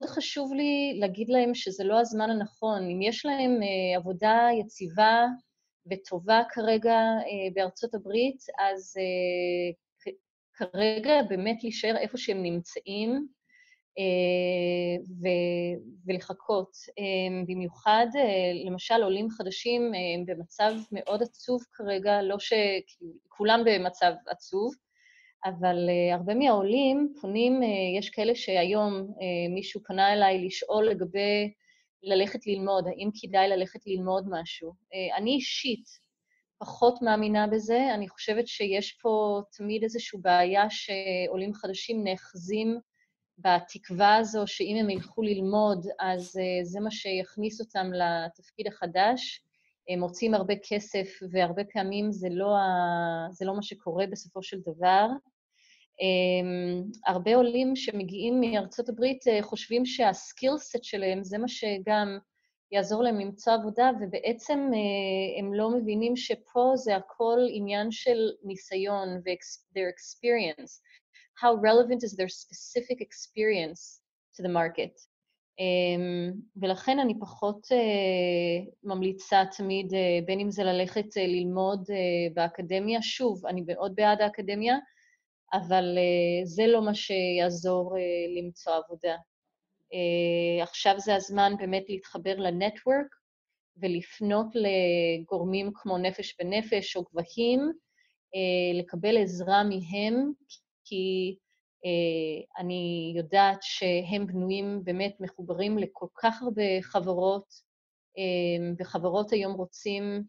מאוד 0.00 0.10
חשוב 0.10 0.52
לי 0.54 0.96
להגיד 1.00 1.28
להם 1.28 1.54
שזה 1.54 1.84
לא 1.84 2.00
הזמן 2.00 2.30
הנכון. 2.30 2.90
אם 2.90 3.02
יש 3.02 3.26
להם 3.26 3.60
עבודה 3.96 4.48
יציבה 4.60 5.26
וטובה 5.90 6.42
כרגע 6.50 6.98
בארצות 7.54 7.94
הברית, 7.94 8.42
אז 8.58 8.94
כרגע 10.54 11.22
באמת 11.28 11.62
להישאר 11.62 11.96
איפה 11.96 12.18
שהם 12.18 12.42
נמצאים 12.42 13.28
ולחכות. 16.06 16.70
במיוחד, 17.48 18.06
למשל, 18.66 19.02
עולים 19.02 19.30
חדשים 19.30 19.82
הם 19.94 20.26
במצב 20.26 20.72
מאוד 20.92 21.22
עצוב 21.22 21.62
כרגע, 21.72 22.22
לא 22.22 22.36
שכולם 22.38 23.62
במצב 23.66 24.12
עצוב, 24.26 24.74
אבל 25.44 25.76
הרבה 26.12 26.34
מהעולים 26.34 27.14
פונים, 27.20 27.60
יש 27.98 28.10
כאלה 28.10 28.34
שהיום 28.34 29.14
מישהו 29.54 29.80
פנה 29.84 30.12
אליי 30.12 30.46
לשאול 30.46 30.88
לגבי 30.88 31.52
ללכת 32.02 32.46
ללמוד, 32.46 32.86
האם 32.88 33.10
כדאי 33.20 33.48
ללכת 33.48 33.86
ללמוד 33.86 34.26
משהו. 34.30 34.72
אני 35.16 35.30
אישית, 35.30 36.06
פחות 36.58 37.02
מאמינה 37.02 37.46
בזה. 37.46 37.94
אני 37.94 38.08
חושבת 38.08 38.48
שיש 38.48 38.92
פה 38.92 39.40
תמיד 39.56 39.82
איזושהי 39.82 40.18
בעיה 40.22 40.66
שעולים 40.70 41.54
חדשים 41.54 42.04
נאחזים 42.04 42.78
בתקווה 43.38 44.16
הזו 44.16 44.42
שאם 44.46 44.76
הם 44.80 44.90
ילכו 44.90 45.22
ללמוד, 45.22 45.86
אז 46.00 46.32
זה 46.62 46.80
מה 46.80 46.90
שיכניס 46.90 47.60
אותם 47.60 47.90
לתפקיד 47.92 48.66
החדש. 48.66 49.42
הם 49.88 50.00
מוצאים 50.00 50.34
הרבה 50.34 50.54
כסף, 50.68 51.08
והרבה 51.30 51.62
פעמים 51.72 52.12
זה 52.12 52.28
לא, 52.30 52.56
ה... 52.56 53.26
זה 53.30 53.44
לא 53.44 53.56
מה 53.56 53.62
שקורה 53.62 54.06
בסופו 54.06 54.42
של 54.42 54.60
דבר. 54.60 55.06
הרבה 57.06 57.36
עולים 57.36 57.76
שמגיעים 57.76 58.40
מארצות 58.40 58.88
הברית 58.88 59.24
חושבים 59.42 59.86
שהסקילסט 59.86 60.84
שלהם 60.84 61.24
זה 61.24 61.38
מה 61.38 61.48
שגם 61.48 62.18
יעזור 62.72 63.02
להם 63.02 63.20
למצוא 63.20 63.52
עבודה, 63.52 63.90
ובעצם 64.00 64.70
הם 65.38 65.54
לא 65.54 65.70
מבינים 65.70 66.16
שפה 66.16 66.72
זה 66.74 66.96
הכל 66.96 67.38
עניין 67.50 67.90
של 67.90 68.30
ניסיון 68.44 69.08
ו-their 69.08 69.88
experience. 69.94 70.80
How 71.42 71.54
relevant 71.68 72.02
is 72.02 72.16
their 72.16 72.28
specific 72.28 72.98
experience 73.00 74.00
to 74.36 74.42
the 74.42 74.48
market. 74.48 74.94
ולכן 76.56 76.98
אני 76.98 77.14
פחות 77.20 77.66
ממליצה 78.82 79.42
תמיד, 79.56 79.92
בין 80.26 80.40
אם 80.40 80.50
זה 80.50 80.64
ללכת 80.64 81.16
ללמוד 81.16 81.84
באקדמיה, 82.34 83.02
שוב, 83.02 83.46
אני 83.46 83.62
מאוד 83.66 83.94
בעד 83.94 84.20
האקדמיה, 84.20 84.76
אבל 85.52 85.98
זה 86.44 86.66
לא 86.66 86.84
מה 86.84 86.94
שיעזור 86.94 87.96
למצוא 88.38 88.72
עבודה. 88.72 89.16
עכשיו 90.62 90.94
זה 90.98 91.14
הזמן 91.14 91.52
באמת 91.58 91.84
להתחבר 91.88 92.36
לנטוורק 92.36 93.06
ולפנות 93.76 94.46
לגורמים 94.54 95.70
כמו 95.74 95.98
נפש 95.98 96.36
בנפש 96.38 96.96
או 96.96 97.02
גבהים, 97.02 97.72
לקבל 98.74 99.16
עזרה 99.22 99.62
מהם, 99.64 100.32
כי 100.86 101.36
uh, 101.84 102.60
אני 102.60 103.12
יודעת 103.16 103.58
שהם 103.62 104.26
בנויים 104.26 104.80
באמת 104.84 105.16
מחוברים 105.20 105.78
לכל 105.78 106.06
כך 106.14 106.42
הרבה 106.42 106.82
חברות, 106.82 107.46
uh, 107.48 108.74
וחברות 108.78 109.32
היום 109.32 109.52
רוצים 109.52 110.22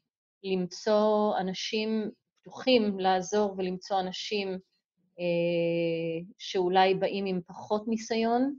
למצוא 0.43 1.37
אנשים 1.39 2.11
פתוחים 2.41 2.99
לעזור 2.99 3.55
ולמצוא 3.57 3.99
אנשים 3.99 4.53
uh, 4.53 6.25
שאולי 6.37 6.95
באים 6.95 7.25
עם 7.25 7.41
פחות 7.47 7.87
ניסיון, 7.87 8.55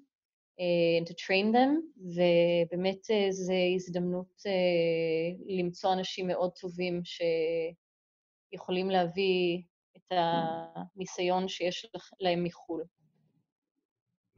to 1.07 1.13
train 1.13 1.55
them, 1.55 1.71
ובאמת 1.97 2.99
זו 3.31 3.53
הזדמנות 3.75 4.43
למצוא 5.47 5.93
אנשים 5.93 6.27
מאוד 6.27 6.51
טובים 6.61 7.03
שיכולים 8.55 8.91
להביא 8.91 9.63
את 9.99 10.13
הניסיון 10.97 11.49
שיש 11.49 11.87
להם 12.21 12.45
מחו"ל. 12.45 12.83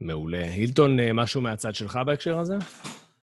מעולה. 0.01 0.43
הילטון, 0.43 0.97
משהו 1.13 1.41
מהצד 1.41 1.75
שלך 1.75 1.99
בהקשר 2.05 2.39
הזה? 2.39 2.57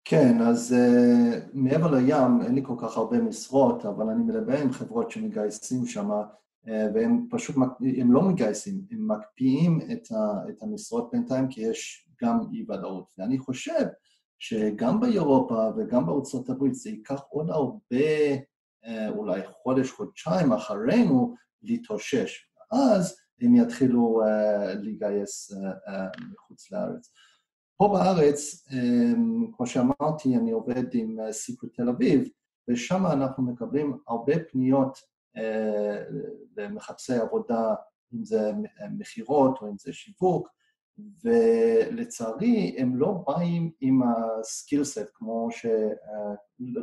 כן, 0.10 0.42
אז 0.42 0.76
uh, 0.78 1.50
מעבר 1.54 1.92
לים 1.92 2.42
אין 2.46 2.56
לי 2.56 2.62
כל 2.64 2.76
כך 2.82 2.98
הרבה 2.98 3.18
משרות, 3.18 3.86
אבל 3.86 4.10
אני 4.10 4.24
מדבר 4.24 4.62
עם 4.62 4.72
חברות 4.72 5.12
שמגייסים 5.12 5.86
שם, 5.86 6.10
uh, 6.12 6.70
והם 6.94 7.28
פשוט, 7.30 7.56
הם 7.98 8.12
לא 8.12 8.22
מגייסים, 8.22 8.82
הם 8.92 9.08
מקפיאים 9.12 9.80
את, 9.92 10.12
ה, 10.12 10.50
את 10.50 10.64
המשרות 10.64 11.10
בינתיים, 11.12 11.48
כי 11.50 11.62
יש 11.62 12.10
גם 12.24 12.40
אי-ודאות. 12.54 13.14
ואני 13.18 13.40
חושב 13.40 13.86
שגם 14.40 15.00
באירופה 15.00 15.70
וגם 15.78 16.06
בארצות 16.06 16.50
הברית 16.50 16.76
זה 16.76 16.90
ייקח 16.90 17.22
עוד 17.30 17.50
הרבה, 17.50 18.08
אולי 19.10 19.42
חודש, 19.64 19.92
חודשיים 19.92 20.54
אחרינו, 20.54 21.36
להתאושש. 21.68 22.52
אז 22.72 23.18
הם 23.42 23.56
יתחילו 23.56 24.22
uh, 24.24 24.74
לגייס 24.74 25.52
uh, 25.52 25.56
uh, 25.56 26.26
מחוץ 26.34 26.72
לארץ. 26.72 27.12
פה 27.78 27.90
בארץ, 27.94 28.68
um, 28.70 29.56
כמו 29.56 29.68
שאמרתי, 29.68 30.36
אני 30.36 30.52
עובד 30.52 30.94
עם 30.94 31.18
סיקרט 31.32 31.70
תל 31.74 31.90
אביב, 31.90 32.30
ושם 32.70 33.06
אנחנו 33.06 33.44
מקבלים 33.44 33.98
הרבה 34.08 34.34
פניות 34.52 34.98
uh, 35.38 35.40
למחפשי 36.58 37.14
עבודה, 37.14 37.76
אם 38.14 38.26
זה 38.26 38.52
מכירות 38.92 39.58
או 39.62 39.68
אם 39.68 39.78
זה 39.80 39.94
שיווק, 39.94 40.48
ולצערי 41.24 42.76
הם 42.78 42.96
לא 42.96 43.24
באים 43.28 43.72
עם 43.82 44.02
הסקילסט 44.04 45.10
כמו 45.14 45.48
ש... 45.52 45.66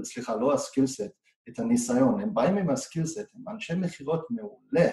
סליחה, 0.05 0.37
לא 0.37 0.55
הסקילסט, 0.55 1.01
את 1.49 1.59
הניסיון, 1.59 2.21
הם 2.21 2.35
באים 2.35 2.57
עם 2.57 2.71
הסקילסט, 2.71 3.35
הם 3.35 3.49
אנשי 3.49 3.75
מכירות 3.75 4.31
מעולה, 4.31 4.91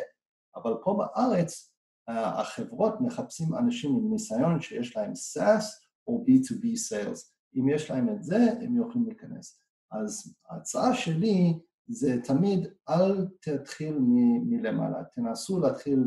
אבל 0.55 0.73
פה 0.83 0.97
בארץ 0.97 1.73
החברות 2.07 3.01
מחפשים 3.01 3.55
אנשים 3.55 3.95
עם 3.95 4.11
ניסיון 4.11 4.61
שיש 4.61 4.97
להם 4.97 5.11
SaaS 5.11 5.63
או 6.07 6.25
B2B 6.27 6.63
Sales. 6.63 7.19
אם 7.55 7.69
יש 7.69 7.91
להם 7.91 8.09
את 8.09 8.23
זה, 8.23 8.37
הם 8.61 8.81
יכולים 8.81 9.07
להיכנס. 9.07 9.61
אז 9.91 10.35
ההצעה 10.49 10.95
שלי 10.95 11.59
זה 11.87 12.21
תמיד 12.23 12.67
אל 12.89 13.27
תתחיל 13.41 13.97
מלמעלה, 14.45 15.03
תנסו 15.03 15.59
להתחיל 15.59 15.99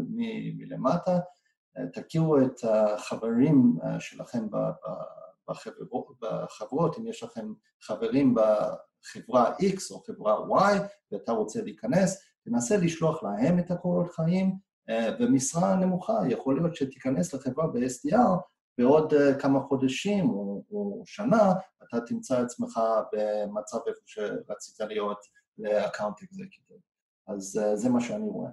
מלמטה, 0.57 1.19
תכירו 1.93 2.39
את 2.39 2.65
החברים 2.65 3.79
שלכם 3.99 4.47
בחברות, 6.23 6.99
אם 6.99 7.07
יש 7.07 7.23
לכם 7.23 7.53
חברים 7.83 8.35
בחברה 9.05 9.55
X 9.57 9.91
או 9.91 10.01
חברה 10.01 10.37
Y 10.37 10.83
ואתה 11.13 11.33
רוצה 11.33 11.63
להיכנס, 11.63 12.23
תנסה 12.45 12.77
לשלוח 12.77 13.23
להם 13.23 13.59
את 13.59 13.71
הקורות 13.71 14.11
חיים, 14.11 14.57
במשרה 15.21 15.77
נמוכה, 15.77 16.19
יכול 16.29 16.57
להיות 16.57 16.77
שתיכנס 16.77 17.35
לחברה 17.35 17.67
ב-SDR 17.67 18.41
בעוד 18.79 19.13
כמה 19.39 19.61
חודשים 19.61 20.31
או, 20.31 20.63
או 20.71 21.03
שנה, 21.07 21.53
אתה 21.83 22.01
תמצא 22.07 22.41
עצמך 22.41 22.81
במצב 23.13 23.79
איפה 23.87 24.01
שרצית 24.07 24.81
להיות 24.89 25.19
ל-account 25.59 26.23
executive. 26.23 26.77
אז 27.29 27.61
זה 27.75 27.91
מה 27.91 28.01
שאני 28.01 28.29
רואה. 28.29 28.51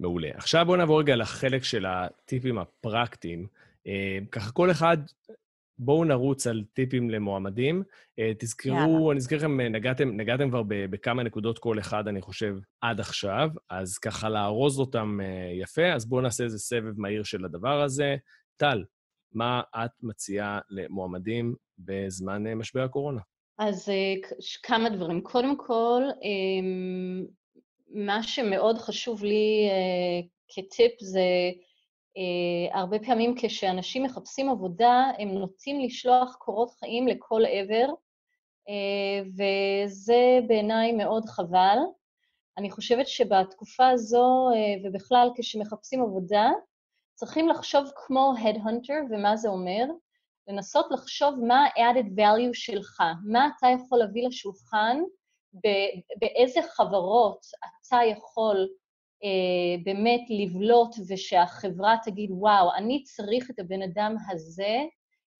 מעולה. 0.00 0.28
עכשיו 0.34 0.64
בואו 0.66 0.76
נעבור 0.76 1.00
רגע 1.00 1.16
לחלק 1.16 1.62
של 1.62 1.86
הטיפים 1.86 2.58
הפרקטיים. 2.58 3.46
ככה 4.32 4.52
כל 4.52 4.70
אחד 4.70 4.96
בואו 5.82 6.04
נרוץ 6.04 6.46
על 6.46 6.64
טיפים 6.72 7.10
למועמדים. 7.10 7.82
אה, 8.18 8.32
תזכרו, 8.38 8.74
יאללה. 8.74 9.10
אני 9.10 9.18
אזכיר 9.18 9.38
לכם, 9.38 9.60
נגעתם, 9.60 10.16
נגעתם 10.16 10.50
כבר 10.50 10.62
בכמה 10.66 11.22
נקודות 11.22 11.58
כל 11.58 11.78
אחד, 11.78 12.08
אני 12.08 12.20
חושב, 12.20 12.56
עד 12.80 13.00
עכשיו, 13.00 13.48
אז 13.70 13.98
ככה 13.98 14.28
לארוז 14.28 14.78
אותם 14.78 15.18
אה, 15.22 15.52
יפה, 15.62 15.92
אז 15.92 16.06
בואו 16.06 16.20
נעשה 16.20 16.44
איזה 16.44 16.58
סבב 16.58 17.00
מהיר 17.00 17.22
של 17.22 17.44
הדבר 17.44 17.82
הזה. 17.82 18.16
טל, 18.56 18.84
מה 19.32 19.62
את 19.76 19.90
מציעה 20.02 20.58
למועמדים 20.70 21.54
בזמן 21.78 22.46
אה, 22.46 22.54
משבר 22.54 22.82
הקורונה? 22.82 23.20
אז 23.58 23.88
כמה 24.62 24.88
דברים. 24.88 25.20
קודם 25.20 25.56
כל, 25.56 26.02
אמ, 26.22 27.26
מה 27.94 28.22
שמאוד 28.22 28.78
חשוב 28.78 29.24
לי 29.24 29.68
כטיפ 30.48 30.92
זה 31.00 31.20
הרבה 32.72 32.98
פעמים 32.98 33.34
כשאנשים 33.38 34.02
מחפשים 34.02 34.50
עבודה, 34.50 35.10
הם 35.18 35.28
נוטים 35.28 35.80
לשלוח 35.80 36.36
קורות 36.38 36.70
חיים 36.70 37.08
לכל 37.08 37.42
עבר, 37.46 37.86
uh, 38.68 39.28
וזה 39.28 40.38
בעיניי 40.48 40.92
מאוד 40.92 41.24
חבל. 41.24 41.78
אני 42.58 42.70
חושבת 42.70 43.08
שבתקופה 43.08 43.88
הזו, 43.88 44.50
uh, 44.50 44.86
ובכלל 44.86 45.30
כשמחפשים 45.36 46.02
עבודה, 46.02 46.50
צריכים 47.14 47.48
לחשוב 47.48 47.90
כמו 47.96 48.32
Headhunter, 48.38 49.04
ומה 49.10 49.36
זה 49.36 49.48
אומר? 49.48 49.84
לנסות 50.48 50.86
לחשוב 50.90 51.34
מה 51.44 51.64
ה-added 51.64 52.18
value 52.18 52.54
שלך, 52.54 53.02
מה 53.24 53.48
אתה 53.58 53.66
יכול 53.68 53.98
להביא 53.98 54.28
לשולחן, 54.28 55.00
באיזה 56.20 56.60
חברות 56.62 57.46
אתה 57.88 57.96
יכול 58.10 58.68
באמת 59.84 60.20
לבלוט 60.30 60.96
ושהחברה 61.08 61.96
תגיד, 62.04 62.30
וואו, 62.32 62.74
אני 62.76 63.02
צריך 63.02 63.50
את 63.50 63.58
הבן 63.58 63.82
אדם 63.82 64.16
הזה, 64.30 64.78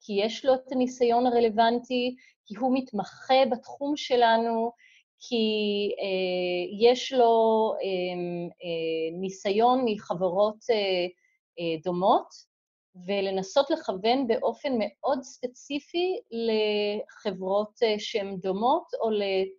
כי 0.01 0.13
יש 0.13 0.45
לו 0.45 0.55
את 0.55 0.73
הניסיון 0.73 1.27
הרלוונטי, 1.27 2.17
כי 2.47 2.55
הוא 2.57 2.79
מתמחה 2.79 3.47
בתחום 3.51 3.97
שלנו, 3.97 4.73
כי 5.21 5.45
אה, 6.01 6.89
יש 6.89 7.13
לו 7.13 7.73
אה, 7.75 7.89
אה, 8.65 9.21
ניסיון 9.21 9.85
מחברות 9.85 10.57
אה, 10.71 10.77
אה, 11.59 11.77
דומות, 11.85 12.50
ולנסות 13.07 13.71
לכוון 13.71 14.27
באופן 14.27 14.73
מאוד 14.79 15.23
ספציפי 15.23 16.21
לחברות 16.31 17.83
אה, 17.83 17.95
שהן 17.99 18.37
דומות 18.37 18.85
או 19.03 19.11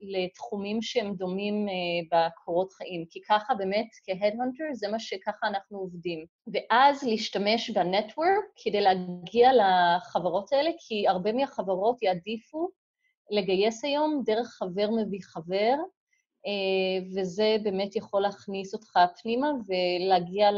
לתחומים 0.02 0.82
שהם 0.82 1.16
דומים 1.16 1.68
אה, 1.70 2.30
בקורות 2.30 2.74
חיים, 2.74 3.06
כי 3.10 3.20
ככה 3.30 3.56
באמת 3.56 3.88
כ-Headhunter 4.06 4.74
זה 4.74 4.88
מה 4.88 5.00
שככה 5.00 5.48
אנחנו 5.48 5.78
עובדים. 5.78 6.26
ואז 6.54 7.04
להשתמש 7.04 7.70
בנטוורק 7.70 8.46
כדי 8.64 8.82
להגיע 8.82 9.50
לחברות 9.54 10.54
האלה, 10.54 10.72
כי 10.88 11.08
הרבה 11.08 11.34
מהחברות 11.34 12.04
יעדיפו 12.04 12.70
לגייס 13.32 13.84
היום 13.84 14.22
דרך 14.26 14.48
חבר 14.48 14.90
מביא 14.92 15.20
חבר, 15.22 15.76
אה, 16.48 17.06
וזה 17.16 17.56
באמת 17.64 17.96
יכול 17.96 18.22
להכניס 18.22 18.74
אותך 18.74 19.00
פנימה 19.22 19.52
ולהגיע 19.68 20.50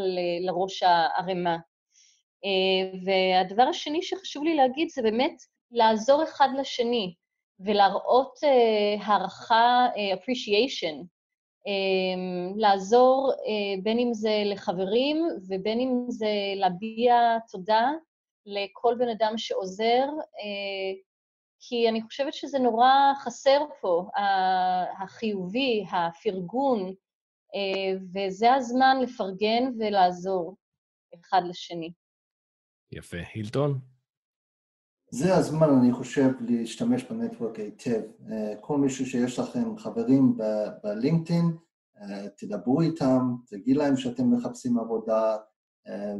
לראש 0.46 0.84
הערימה. 0.84 1.58
אה, 2.46 3.00
והדבר 3.06 3.64
השני 3.64 4.02
שחשוב 4.02 4.44
לי 4.44 4.56
להגיד 4.56 4.90
זה 4.90 5.02
באמת 5.02 5.36
לעזור 5.72 6.24
אחד 6.24 6.48
לשני 6.60 7.14
ולהראות 7.60 8.38
uh, 8.44 9.04
הערכה, 9.04 9.88
uh, 9.94 10.18
appreciation, 10.18 11.06
um, 11.68 12.54
לעזור 12.56 13.34
בין 13.84 14.00
אם 14.00 14.14
זה 14.14 14.42
לחברים 14.46 15.28
ובין 15.50 15.80
אם 15.80 16.06
זה 16.08 16.28
להביע 16.56 17.38
תודה 17.52 17.92
לכל 18.46 18.96
בן 19.00 19.10
אדם 19.10 19.34
שעוזר, 19.38 20.06
כי 21.60 21.90
אני 21.90 22.02
חושבת 22.02 22.34
שזה 22.34 22.60
נורא 22.60 22.92
חסר 23.24 23.66
פה, 23.82 24.06
החיובי, 25.00 25.86
הפרגון, 25.92 26.94
וזה 28.14 28.54
הזמן 28.54 28.98
לפרגן 29.02 29.64
ולעזור 29.80 30.56
אחד 31.16 31.42
לשני. 31.50 31.92
יפה. 32.96 33.18
הילטון? 33.34 33.80
זה 35.14 35.36
הזמן, 35.36 35.70
אני 35.70 35.94
חושב, 35.94 36.30
להשתמש 36.40 37.04
בנטוורק 37.04 37.60
היטב. 37.60 38.02
אה, 38.32 38.54
כל 38.62 38.78
מישהו 38.78 39.06
שיש 39.06 39.40
לכם 39.40 39.78
חברים 39.78 40.38
בלינקדאין, 40.84 41.46
אה, 42.02 42.30
תדברו 42.38 42.82
איתם, 42.82 43.36
תגיד 43.48 43.78
להם 43.78 43.98
שאתם 43.98 44.34
מחפשים 44.34 44.80
עבודה, 44.80 45.38
אה, 45.88 46.14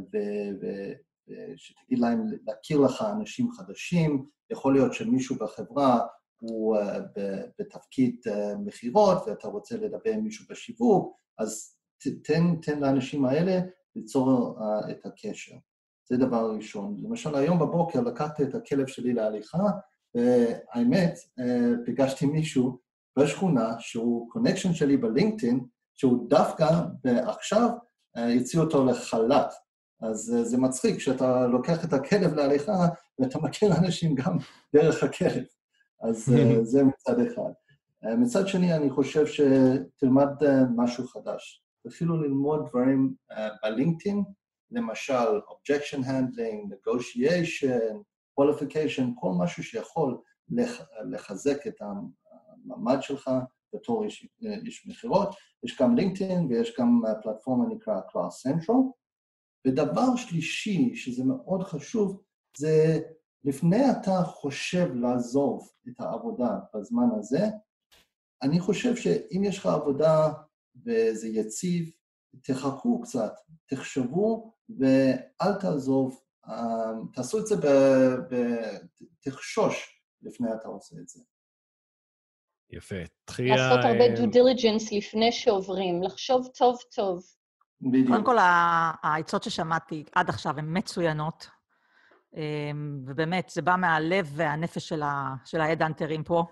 ושתגיד 1.28 1.98
להם 1.98 2.26
להכיר 2.46 2.78
לך 2.80 3.04
אנשים 3.18 3.52
חדשים. 3.52 4.26
יכול 4.52 4.72
להיות 4.74 4.94
שמישהו 4.94 5.36
בחברה 5.36 6.00
הוא 6.38 6.76
בתפקיד 7.58 8.16
מכירות 8.64 9.18
ואתה 9.26 9.48
רוצה 9.48 9.76
לדבר 9.76 10.10
עם 10.10 10.20
מישהו 10.20 10.44
בשיווק, 10.50 11.18
אז 11.38 11.76
תן, 12.24 12.56
תן 12.62 12.80
לאנשים 12.80 13.24
האלה 13.24 13.60
ליצור 13.96 14.58
את 14.90 15.06
הקשר. 15.06 15.56
זה 16.08 16.16
דבר 16.16 16.50
ראשון. 16.56 16.96
למשל, 17.02 17.34
היום 17.34 17.58
בבוקר 17.58 18.00
לקחתי 18.00 18.42
את 18.42 18.54
הכלב 18.54 18.86
שלי 18.86 19.12
להליכה, 19.12 19.58
והאמת, 20.14 21.18
אה, 21.40 21.70
פגשתי 21.86 22.26
מישהו 22.26 22.78
בשכונה 23.18 23.74
שהוא 23.78 24.30
קונקשן 24.30 24.72
שלי 24.72 24.96
בלינקדאין, 24.96 25.64
שהוא 25.94 26.30
דווקא 26.30 26.68
עכשיו 27.04 27.68
הציע 28.14 28.60
אה, 28.60 28.66
אותו 28.66 28.84
לחל"ת. 28.84 29.52
אז 30.00 30.34
אה, 30.34 30.44
זה 30.44 30.58
מצחיק 30.58 30.98
שאתה 30.98 31.46
לוקח 31.46 31.84
את 31.84 31.92
הכלב 31.92 32.34
להליכה 32.34 32.88
ואתה 33.18 33.38
מכיר 33.38 33.72
אנשים 33.76 34.14
גם 34.14 34.36
דרך 34.74 35.02
הכלב. 35.02 35.44
אז 36.02 36.32
זה 36.72 36.84
מצד 36.84 37.20
אחד. 37.20 37.50
מצד 38.18 38.48
שני, 38.48 38.74
אני 38.74 38.90
חושב 38.90 39.26
שתלמד 39.26 40.28
משהו 40.76 41.06
חדש. 41.06 41.64
תתחילו 41.86 42.22
ללמוד 42.22 42.66
דברים 42.68 43.14
בלינקדאין, 43.62 44.24
למשל 44.74 45.38
objection 45.48 45.98
handling, 45.98 46.72
negotiation, 46.74 47.94
qualification, 48.40 49.04
כל 49.14 49.30
משהו 49.38 49.62
שיכול 49.62 50.20
לח, 50.48 50.80
לחזק 51.10 51.66
את 51.66 51.82
המעמד 51.82 52.96
שלך 53.00 53.30
בתור 53.74 54.04
איש, 54.04 54.28
איש 54.64 54.86
מכירות. 54.86 55.34
יש 55.64 55.80
גם 55.80 55.96
לינקדאין 55.96 56.46
ויש 56.46 56.76
גם 56.78 57.02
פלטפורמה 57.22 57.74
נקרא 57.74 58.00
Class 58.00 58.48
Central. 58.48 58.74
ודבר 59.66 60.16
שלישי, 60.16 60.94
שזה 60.94 61.24
מאוד 61.24 61.62
חשוב, 61.62 62.22
זה 62.56 63.00
לפני 63.44 63.90
אתה 63.90 64.22
חושב 64.24 64.94
לעזוב 64.94 65.70
את 65.88 66.00
העבודה 66.00 66.58
בזמן 66.74 67.06
הזה, 67.18 67.46
אני 68.42 68.60
חושב 68.60 68.96
שאם 68.96 69.44
יש 69.44 69.58
לך 69.58 69.66
עבודה 69.66 70.32
וזה 70.86 71.28
יציב, 71.28 71.90
תחכו 72.42 73.00
קצת, 73.02 73.32
תחשבו 73.66 74.54
ואל 74.78 75.54
תעזוב, 75.60 76.20
אמ, 76.48 77.06
תעשו 77.12 77.38
את 77.38 77.46
זה, 77.46 77.56
ב, 77.56 77.66
ב, 78.34 78.36
תחשוש 79.20 80.00
לפני 80.22 80.48
אתה 80.60 80.68
עושה 80.68 80.96
את 81.00 81.08
זה. 81.08 81.20
יפה. 82.70 82.94
תחייה... 83.24 83.56
לעשות 83.56 83.84
הרבה 83.84 84.08
דו 84.16 84.26
דיליג'נס 84.26 84.92
לפני 84.92 85.32
שעוברים, 85.32 86.02
לחשוב 86.02 86.48
טוב 86.58 86.78
טוב. 86.94 87.22
בדיוק. 87.80 88.08
קודם 88.08 88.24
כל, 88.24 88.36
העצות 89.02 89.42
ששמעתי 89.42 90.04
עד 90.14 90.28
עכשיו 90.28 90.58
הן 90.58 90.78
מצוינות, 90.78 91.48
אמ, 92.36 93.04
ובאמת, 93.06 93.48
זה 93.48 93.62
בא 93.62 93.76
מהלב 93.76 94.32
והנפש 94.34 94.92
של 95.44 95.60
ההדאנטרים 95.60 96.24
פה. 96.24 96.44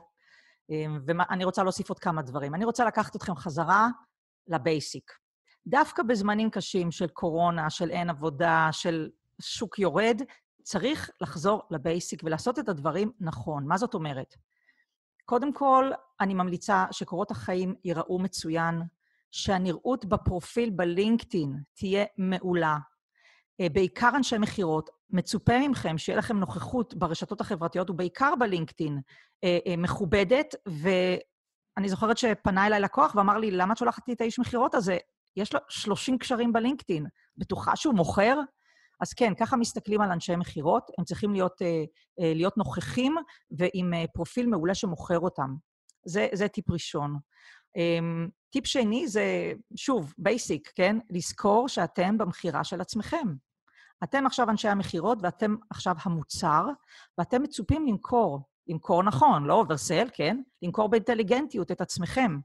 אמ, 0.71 1.01
ואני 1.07 1.45
רוצה 1.45 1.63
להוסיף 1.63 1.89
עוד 1.89 1.99
כמה 1.99 2.23
דברים. 2.23 2.55
אני 2.55 2.65
רוצה 2.65 2.85
לקחת 2.85 3.17
אתכם 3.17 3.35
חזרה 3.35 3.89
לבייסיק. 4.47 5.22
דווקא 5.67 6.03
בזמנים 6.03 6.51
קשים 6.51 6.91
של 6.91 7.09
קורונה, 7.09 7.71
של 7.71 7.91
אין 7.91 8.11
עבודה, 8.11 8.69
של 8.73 9.11
שוק 9.41 9.79
יורד, 9.79 10.23
צריך 10.63 11.11
לחזור 11.21 11.63
לבייסיק 11.71 12.23
ולעשות 12.25 12.59
את 12.59 12.69
הדברים 12.69 13.13
נכון. 13.21 13.67
מה 13.67 13.77
זאת 13.77 13.95
אומרת? 13.95 14.35
קודם 15.25 15.53
כל, 15.53 15.91
אני 16.21 16.35
ממליצה 16.35 16.85
שקורות 16.91 17.31
החיים 17.31 17.75
ייראו 17.85 18.19
מצוין, 18.19 18.83
שהנראות 19.31 20.05
בפרופיל 20.05 20.71
בלינקדאין 20.71 21.63
תהיה 21.75 22.05
מעולה. 22.19 22.79
אה, 23.61 23.69
בעיקר 23.69 24.11
אנשי 24.17 24.39
מכירות, 24.39 24.91
מצופה 25.11 25.69
מכם 25.69 25.99
שיהיה 25.99 26.19
לכם 26.19 26.39
נוכחות 26.39 26.95
ברשתות 26.95 27.41
החברתיות, 27.41 27.91
ובעיקר 27.91 28.35
בלינקדאין, 28.39 29.01
אה, 29.45 29.59
אה, 29.67 29.77
מכובדת, 29.77 30.55
ואני 30.67 31.89
זוכרת 31.89 32.19
שפנה 32.19 32.67
אליי 32.67 32.81
לקוח 32.81 33.15
ואמר 33.15 33.39
לי, 33.39 33.51
למה 33.51 33.73
את 33.73 33.79
שולחת 33.79 34.09
לי 34.09 34.15
את 34.15 34.21
האיש 34.21 34.39
מכירות 34.39 34.75
הזה? 34.75 34.99
יש 35.37 35.53
לו 35.53 35.61
30 35.69 36.19
קשרים 36.19 36.53
בלינקדאין. 36.53 37.07
בטוחה 37.37 37.77
שהוא 37.77 37.95
מוכר? 37.95 38.39
אז 39.01 39.13
כן, 39.13 39.33
ככה 39.35 39.57
מסתכלים 39.57 40.01
על 40.01 40.11
אנשי 40.11 40.37
מכירות, 40.37 40.91
הם 40.99 41.05
צריכים 41.05 41.33
להיות, 41.33 41.63
להיות 42.19 42.57
נוכחים 42.57 43.17
ועם 43.51 43.93
פרופיל 44.15 44.47
מעולה 44.47 44.75
שמוכר 44.75 45.19
אותם. 45.19 45.55
זה, 46.05 46.29
זה 46.33 46.49
טיפ 46.49 46.71
ראשון. 46.71 47.19
אמ, 47.77 48.29
טיפ 48.51 48.67
שני 48.67 49.09
זה, 49.09 49.53
שוב, 49.77 50.15
basic, 50.19 50.73
כן? 50.75 50.97
לזכור 51.11 51.69
שאתם 51.69 52.19
במכירה 52.19 52.65
של 52.65 52.81
עצמכם. 52.81 53.29
אתם 54.05 54.27
עכשיו 54.27 54.51
אנשי 54.51 54.69
המכירות 54.69 55.19
ואתם 55.23 55.55
עכשיו 55.71 55.97
המוצר, 56.03 56.67
ואתם 57.19 57.43
מצופים 57.43 57.87
למכור. 57.87 58.41
למכור 58.67 59.03
נכון, 59.03 59.45
לא 59.45 59.55
oversell, 59.55 60.09
כן? 60.13 60.43
למכור 60.63 60.89
באינטליגנטיות 60.89 61.71
את 61.71 61.81
עצמכם. 61.81 62.39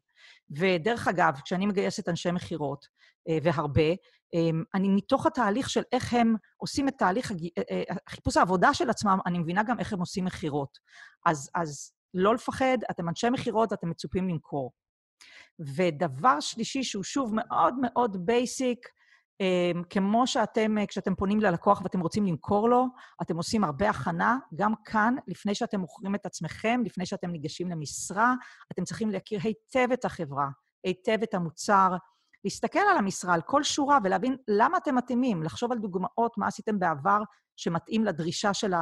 ודרך 0.52 1.08
אגב, 1.08 1.40
כשאני 1.44 1.66
מגייסת 1.66 2.10
אנשי 2.10 2.32
מכירות, 2.32 2.86
אה, 3.30 3.38
והרבה, 3.44 3.94
אמ, 4.34 4.63
אני 4.76 4.90
מתוך 4.90 5.26
התהליך 5.26 5.70
של 5.70 5.82
איך 5.92 6.13
הם 6.13 6.36
עושים 6.58 6.88
את 6.88 6.94
תהליך 6.98 7.32
אה, 7.32 7.62
אה, 7.72 7.96
חיפוש 8.10 8.38
העבודה 8.38 8.74
של 8.74 8.90
עצמם, 8.90 9.18
אני 9.26 9.40
מבינה 9.40 9.63
גם 9.63 9.80
איך 9.80 9.94
הם 9.94 10.00
עושים 10.00 10.26
מכירות. 10.26 10.78
אז, 11.26 11.50
אז 11.56 11.92
לא 12.13 12.36
לפחד, 12.36 12.78
אתם 12.92 13.10
אנשי 13.10 13.30
מכירות, 13.30 13.74
אתם 13.74 13.90
מצופים 13.90 14.30
למכור. 14.30 14.72
ודבר 15.76 16.40
שלישי, 16.40 16.84
שהוא 16.84 17.04
שוב 17.04 17.32
מאוד 17.36 17.74
מאוד 17.82 18.26
בייסיק, 18.26 18.80
כמו 19.89 20.28
שאתם, 20.28 20.78
אה, 20.78 20.86
כשאתם 20.86 21.15
פונים 21.15 21.39
ללקוח 21.39 21.82
ואתם 21.82 22.00
רוצים 22.00 22.26
למכור 22.26 22.69
לו, 22.69 22.86
אתם 23.21 23.38
עושים 23.38 23.63
הרבה 23.63 23.89
הכנה, 23.89 24.38
גם 24.56 24.73
כאן, 24.86 25.15
לפני 25.28 25.56
שאתם 25.56 25.80
מוכרים 25.80 26.15
את 26.15 26.26
עצמכם, 26.26 26.82
לפני 26.86 27.06
שאתם 27.06 27.30
ניגשים 27.32 27.69
למשרה, 27.69 28.34
אתם 28.73 28.84
צריכים 28.84 29.10
להכיר 29.10 29.39
היטב 29.43 29.91
את 29.93 30.06
החברה, 30.06 30.47
היטב 30.84 31.17
את 31.23 31.34
המוצר, 31.34 31.95
להסתכל 32.43 32.80
על 32.80 32.97
המשרה, 32.97 33.34
על 33.34 33.41
כל 33.41 33.63
שורה, 33.63 34.00
ולהבין 34.04 34.38
למה 34.47 34.78
אתם 34.78 34.95
מתאימים, 34.95 35.43
לחשוב 35.43 35.71
על 35.71 35.78
דוגמאות, 35.78 36.38
מה 36.38 36.47
עשיתם 36.47 36.80
בעבר 36.80 37.21
שמתאים 37.56 38.04
לדרישה 38.06 38.54
של 38.54 38.73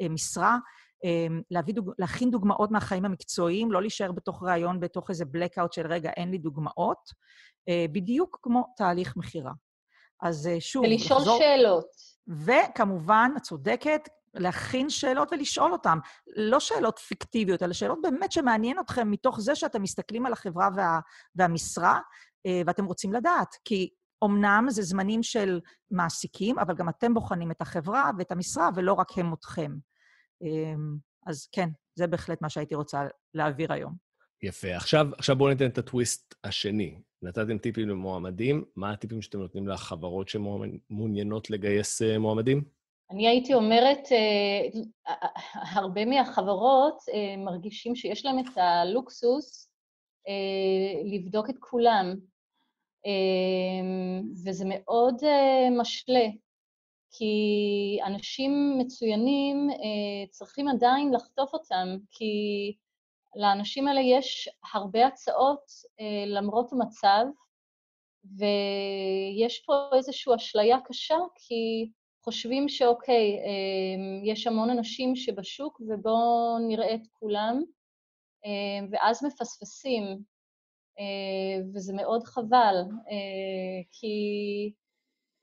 המשרה, 0.00 0.58
אמ, 1.04 1.42
להביא 1.50 1.74
דוג... 1.74 1.90
להכין 1.98 2.30
דוגמאות 2.30 2.70
מהחיים 2.70 3.04
המקצועיים, 3.04 3.72
לא 3.72 3.80
להישאר 3.80 4.12
בתוך 4.12 4.42
ראיון, 4.42 4.80
בתוך 4.80 5.10
איזה 5.10 5.24
blackout 5.24 5.68
של 5.72 5.86
רגע, 5.86 6.10
אין 6.10 6.30
לי 6.30 6.38
דוגמאות, 6.38 7.10
אה, 7.68 7.86
בדיוק 7.92 8.38
כמו 8.42 8.74
תהליך 8.76 9.16
מכירה. 9.16 9.52
אז 10.22 10.46
אה, 10.46 10.60
שוב, 10.60 10.84
ולשאול 10.84 11.18
לחזור... 11.18 11.38
שאלות. 11.38 11.86
וכמובן, 12.28 13.30
את 13.36 13.42
צודקת, 13.42 14.08
להכין 14.34 14.90
שאלות 14.90 15.32
ולשאול 15.32 15.72
אותן. 15.72 15.98
לא 16.36 16.60
שאלות 16.60 16.98
פיקטיביות, 16.98 17.62
אלא 17.62 17.72
שאלות 17.72 17.98
באמת 18.02 18.32
שמעניין 18.32 18.78
אתכם 18.80 19.10
מתוך 19.10 19.40
זה 19.40 19.54
שאתם 19.54 19.82
מסתכלים 19.82 20.26
על 20.26 20.32
החברה 20.32 20.68
וה... 20.76 21.00
והמשרה, 21.34 22.00
אה, 22.46 22.62
ואתם 22.66 22.84
רוצים 22.84 23.12
לדעת. 23.12 23.56
כי 23.64 23.88
אמנם 24.24 24.66
זה 24.68 24.82
זמנים 24.82 25.22
של 25.22 25.60
מעסיקים, 25.90 26.58
אבל 26.58 26.74
גם 26.74 26.88
אתם 26.88 27.14
בוחנים 27.14 27.50
את 27.50 27.60
החברה 27.60 28.10
ואת 28.18 28.32
המשרה, 28.32 28.70
ולא 28.74 28.92
רק 28.92 29.18
הם 29.18 29.34
אתכם. 29.34 29.72
אמ, 30.42 30.96
אז 31.26 31.48
כן, 31.52 31.68
זה 31.94 32.06
בהחלט 32.06 32.42
מה 32.42 32.48
שהייתי 32.48 32.74
רוצה 32.74 33.06
להעביר 33.34 33.72
היום. 33.72 34.11
יפה. 34.42 34.76
עכשיו, 34.76 35.06
עכשיו 35.18 35.36
בואו 35.36 35.50
ניתן 35.50 35.66
את 35.66 35.78
הטוויסט 35.78 36.34
השני. 36.44 36.94
נתתם 37.22 37.58
טיפים 37.58 37.88
למועמדים, 37.88 38.64
מה 38.76 38.92
הטיפים 38.92 39.22
שאתם 39.22 39.38
נותנים 39.38 39.68
לחברות 39.68 40.28
שמעוניינות 40.28 41.50
לגייס 41.50 42.02
אה, 42.02 42.18
מועמדים? 42.18 42.64
אני 43.10 43.28
הייתי 43.28 43.54
אומרת, 43.54 43.98
אה, 44.12 44.80
הרבה 45.72 46.04
מהחברות 46.04 47.02
אה, 47.12 47.36
מרגישים 47.36 47.94
שיש 47.94 48.24
להם 48.24 48.38
את 48.38 48.56
הלוקסוס 48.58 49.68
לבדוק 51.04 51.50
את 51.50 51.54
כולם, 51.60 52.14
וזה 54.44 54.64
מאוד 54.68 55.14
משלה. 55.80 56.26
כי 57.18 57.34
אנשים 58.06 58.78
מצוינים 58.78 59.68
צריכים 60.30 60.68
עדיין 60.68 61.12
לחטוף 61.14 61.54
אותם, 61.54 61.86
כי 62.10 62.32
לאנשים 63.36 63.88
האלה 63.88 64.00
יש 64.00 64.48
הרבה 64.72 65.06
הצעות 65.06 65.70
אה, 66.00 66.24
למרות 66.26 66.72
המצב, 66.72 67.24
ויש 68.24 69.62
פה 69.66 69.72
איזושהי 69.96 70.34
אשליה 70.34 70.76
קשה, 70.84 71.16
כי 71.34 71.90
חושבים 72.24 72.68
שאוקיי, 72.68 73.38
אה, 73.38 74.32
יש 74.32 74.46
המון 74.46 74.70
אנשים 74.70 75.16
שבשוק 75.16 75.80
ובואו 75.88 76.58
נראה 76.68 76.94
את 76.94 77.06
כולם, 77.12 77.62
אה, 78.44 78.86
ואז 78.90 79.24
מפספסים, 79.24 80.32
וזה 81.74 81.92
מאוד 81.92 82.24
חבל, 82.24 82.74
כי 83.92 84.16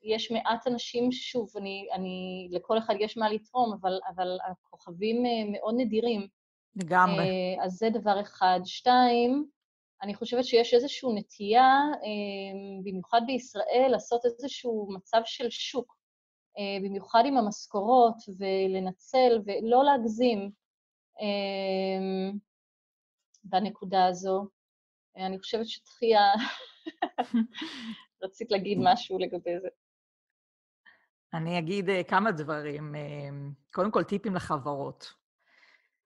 יש 0.02 0.30
מעט 0.30 0.66
אנשים, 0.66 1.12
שוב, 1.12 1.50
אני, 1.56 1.88
אני, 1.92 2.48
לכל 2.50 2.78
אחד 2.78 2.94
יש 3.00 3.16
מה 3.16 3.30
לתרום, 3.30 3.72
אבל, 3.80 3.98
אבל 4.14 4.38
הכוכבים 4.50 5.22
מאוד 5.52 5.74
נדירים. 5.78 6.28
לגמרי. 6.76 7.24
אה, 7.24 7.64
אז 7.64 7.72
זה 7.72 7.90
דבר 7.90 8.20
אחד. 8.20 8.60
שתיים, 8.64 9.46
אני 10.02 10.14
חושבת 10.14 10.44
שיש 10.44 10.74
איזושהי 10.74 11.08
נטייה, 11.14 11.68
אה, 11.92 12.82
במיוחד 12.84 13.20
בישראל, 13.26 13.88
לעשות 13.90 14.20
איזשהו 14.24 14.88
מצב 14.94 15.20
של 15.24 15.50
שוק, 15.50 16.00
במיוחד 16.84 17.22
עם 17.26 17.36
המשכורות, 17.36 18.16
ולנצל 18.38 19.42
ולא 19.46 19.84
להגזים 19.84 20.50
בנקודה 23.44 24.06
הזו. 24.06 24.46
אני 25.16 25.38
חושבת 25.38 25.68
שתחייה, 25.68 26.22
רצית 28.22 28.50
להגיד 28.50 28.78
משהו 28.92 29.18
לגבי 29.18 29.60
זה. 29.62 29.68
אני 31.34 31.58
אגיד 31.58 31.88
אה, 31.88 32.02
כמה 32.04 32.32
דברים. 32.32 32.94
אה, 32.94 33.28
קודם 33.72 33.90
כל, 33.90 34.04
טיפים 34.04 34.34
לחברות. 34.34 35.19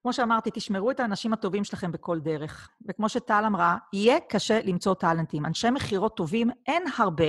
כמו 0.05 0.13
שאמרתי, 0.13 0.51
תשמרו 0.55 0.91
את 0.91 1.01
האנשים 1.01 1.33
הטובים 1.33 1.65
שלכם 1.65 1.93
בכל 1.93 2.21
דרך. 2.21 2.71
וכמו 2.89 3.09
שטל 3.09 3.45
אמרה, 3.47 3.77
יהיה 3.93 4.21
קשה 4.21 4.61
למצוא 4.65 4.95
טאלנטים. 4.95 5.47
אנשי 5.47 5.71
מכירות 5.71 6.17
טובים 6.17 6.51
אין 6.67 6.83
הרבה. 6.99 7.25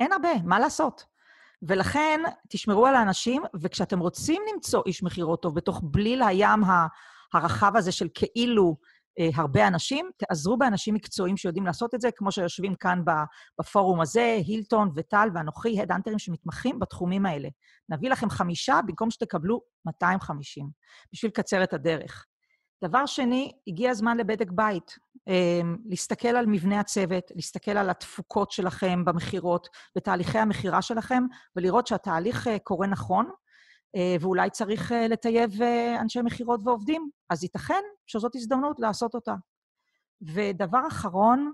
אין 0.00 0.12
הרבה, 0.12 0.28
מה 0.44 0.58
לעשות? 0.58 1.04
ולכן, 1.62 2.20
תשמרו 2.48 2.86
על 2.86 2.94
האנשים, 2.94 3.42
וכשאתם 3.60 3.98
רוצים 3.98 4.42
למצוא 4.52 4.82
איש 4.86 5.02
מכירות 5.02 5.42
טוב 5.42 5.54
בתוך 5.54 5.80
בליל 5.84 6.22
הים 6.22 6.60
הרחב 7.32 7.76
הזה 7.76 7.92
של 7.92 8.08
כאילו 8.14 8.76
הרבה 9.34 9.66
אנשים, 9.66 10.10
תעזרו 10.16 10.56
באנשים 10.56 10.94
מקצועיים 10.94 11.36
שיודעים 11.36 11.66
לעשות 11.66 11.94
את 11.94 12.00
זה, 12.00 12.10
כמו 12.16 12.32
שיושבים 12.32 12.74
כאן 12.74 13.02
בפורום 13.60 14.00
הזה, 14.00 14.38
הילטון 14.46 14.90
וטל 14.94 15.28
ואנוכי, 15.34 15.80
הדאנטרים 15.80 16.18
שמתמחים 16.18 16.78
בתחומים 16.78 17.26
האלה. 17.26 17.48
נביא 17.88 18.10
לכם 18.10 18.30
חמישה 18.30 18.80
במקום 18.86 19.10
שתקבלו 19.10 19.60
250, 19.86 20.70
בשביל 21.12 21.28
לקצר 21.28 21.62
את 21.62 21.72
הדרך. 21.72 22.26
דבר 22.84 23.06
שני, 23.06 23.52
הגיע 23.66 23.90
הזמן 23.90 24.16
לבדק 24.16 24.50
בית. 24.50 24.96
אה, 25.28 25.60
להסתכל 25.86 26.28
על 26.28 26.46
מבנה 26.46 26.80
הצוות, 26.80 27.24
להסתכל 27.34 27.70
על 27.70 27.90
התפוקות 27.90 28.50
שלכם 28.50 29.04
במכירות, 29.04 29.68
בתהליכי 29.96 30.38
המכירה 30.38 30.82
שלכם, 30.82 31.24
ולראות 31.56 31.86
שהתהליך 31.86 32.48
אה, 32.48 32.58
קורה 32.58 32.86
נכון, 32.86 33.26
אה, 33.26 33.32
ואולי 34.20 34.50
צריך 34.50 34.92
אה, 34.92 35.08
לטייב 35.08 35.62
אה, 35.62 36.00
אנשי 36.00 36.22
מכירות 36.22 36.60
ועובדים, 36.64 37.10
אז 37.30 37.42
ייתכן 37.42 37.82
שזאת 38.06 38.34
הזדמנות 38.34 38.80
לעשות 38.80 39.14
אותה. 39.14 39.34
ודבר 40.22 40.80
אחרון, 40.88 41.52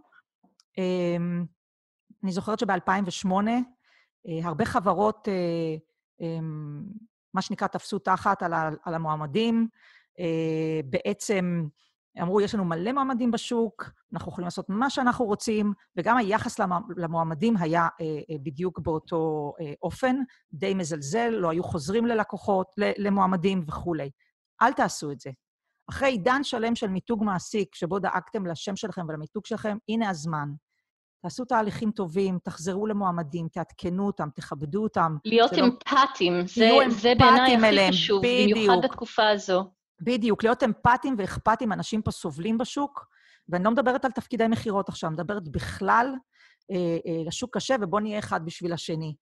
אמ, 0.78 1.44
אני 2.24 2.32
זוכרת 2.32 2.58
שב-2008 2.58 3.32
הרבה 4.42 4.64
חברות, 4.64 5.28
אמ, 6.20 6.82
מה 7.34 7.42
שנקרא, 7.42 7.66
תפסו 7.66 7.98
תחת 7.98 8.42
על 8.84 8.94
המועמדים, 8.94 9.68
בעצם 10.84 11.66
אמרו, 12.20 12.40
יש 12.40 12.54
לנו 12.54 12.64
מלא 12.64 12.92
מועמדים 12.92 13.30
בשוק, 13.30 13.90
אנחנו 14.12 14.32
יכולים 14.32 14.46
לעשות 14.46 14.68
מה 14.68 14.90
שאנחנו 14.90 15.24
רוצים, 15.24 15.72
וגם 15.96 16.16
היחס 16.16 16.60
למועמדים 16.96 17.56
היה 17.56 17.88
אה, 18.00 18.06
אה, 18.30 18.36
בדיוק 18.42 18.78
באותו 18.78 19.52
אה, 19.60 19.72
אופן, 19.82 20.16
די 20.52 20.74
מזלזל, 20.74 21.28
לא 21.28 21.50
היו 21.50 21.64
חוזרים 21.64 22.06
ללקוחות, 22.06 22.66
למועמדים 22.98 23.64
וכולי. 23.66 24.10
אל 24.62 24.72
תעשו 24.72 25.12
את 25.12 25.20
זה. 25.20 25.30
אחרי 25.90 26.08
עידן 26.08 26.44
שלם 26.44 26.74
של 26.74 26.86
מיתוג 26.86 27.24
מעסיק, 27.24 27.74
שבו 27.74 27.98
דאגתם 27.98 28.46
לשם 28.46 28.76
שלכם 28.76 29.06
ולמיתוג 29.08 29.46
שלכם, 29.46 29.76
הנה 29.88 30.10
הזמן. 30.10 30.48
תעשו 31.22 31.44
תהליכים 31.44 31.90
טובים, 31.90 32.38
תחזרו 32.44 32.86
למועמדים, 32.86 33.48
תעדכנו 33.48 34.06
אותם, 34.06 34.28
תכבדו 34.34 34.82
אותם. 34.82 35.16
להיות 35.24 35.52
לא- 35.52 35.64
אמפתיים, 35.64 36.46
זה, 36.46 36.70
זה 36.88 37.12
בעיניי 37.18 37.56
הכי 37.56 37.92
חשוב. 37.92 38.22
במיוחד 38.22 38.76
בתקופה 38.82 39.28
הזו. 39.28 39.70
בדיוק, 40.04 40.44
להיות 40.44 40.62
אמפתיים 40.62 41.14
ואכפתיים, 41.18 41.72
אנשים 41.72 42.02
פה 42.02 42.10
סובלים 42.10 42.58
בשוק, 42.58 43.06
ואני 43.48 43.64
לא 43.64 43.70
מדברת 43.70 44.04
על 44.04 44.10
תפקידי 44.10 44.48
מכירות 44.48 44.88
עכשיו, 44.88 45.08
אני 45.08 45.14
מדברת 45.14 45.48
בכלל, 45.48 46.14
אה, 46.70 46.76
אה, 47.06 47.22
לשוק 47.26 47.56
קשה, 47.56 47.76
ובואו 47.80 48.02
נהיה 48.02 48.18
אחד 48.18 48.44
בשביל 48.44 48.72
השני. 48.72 49.14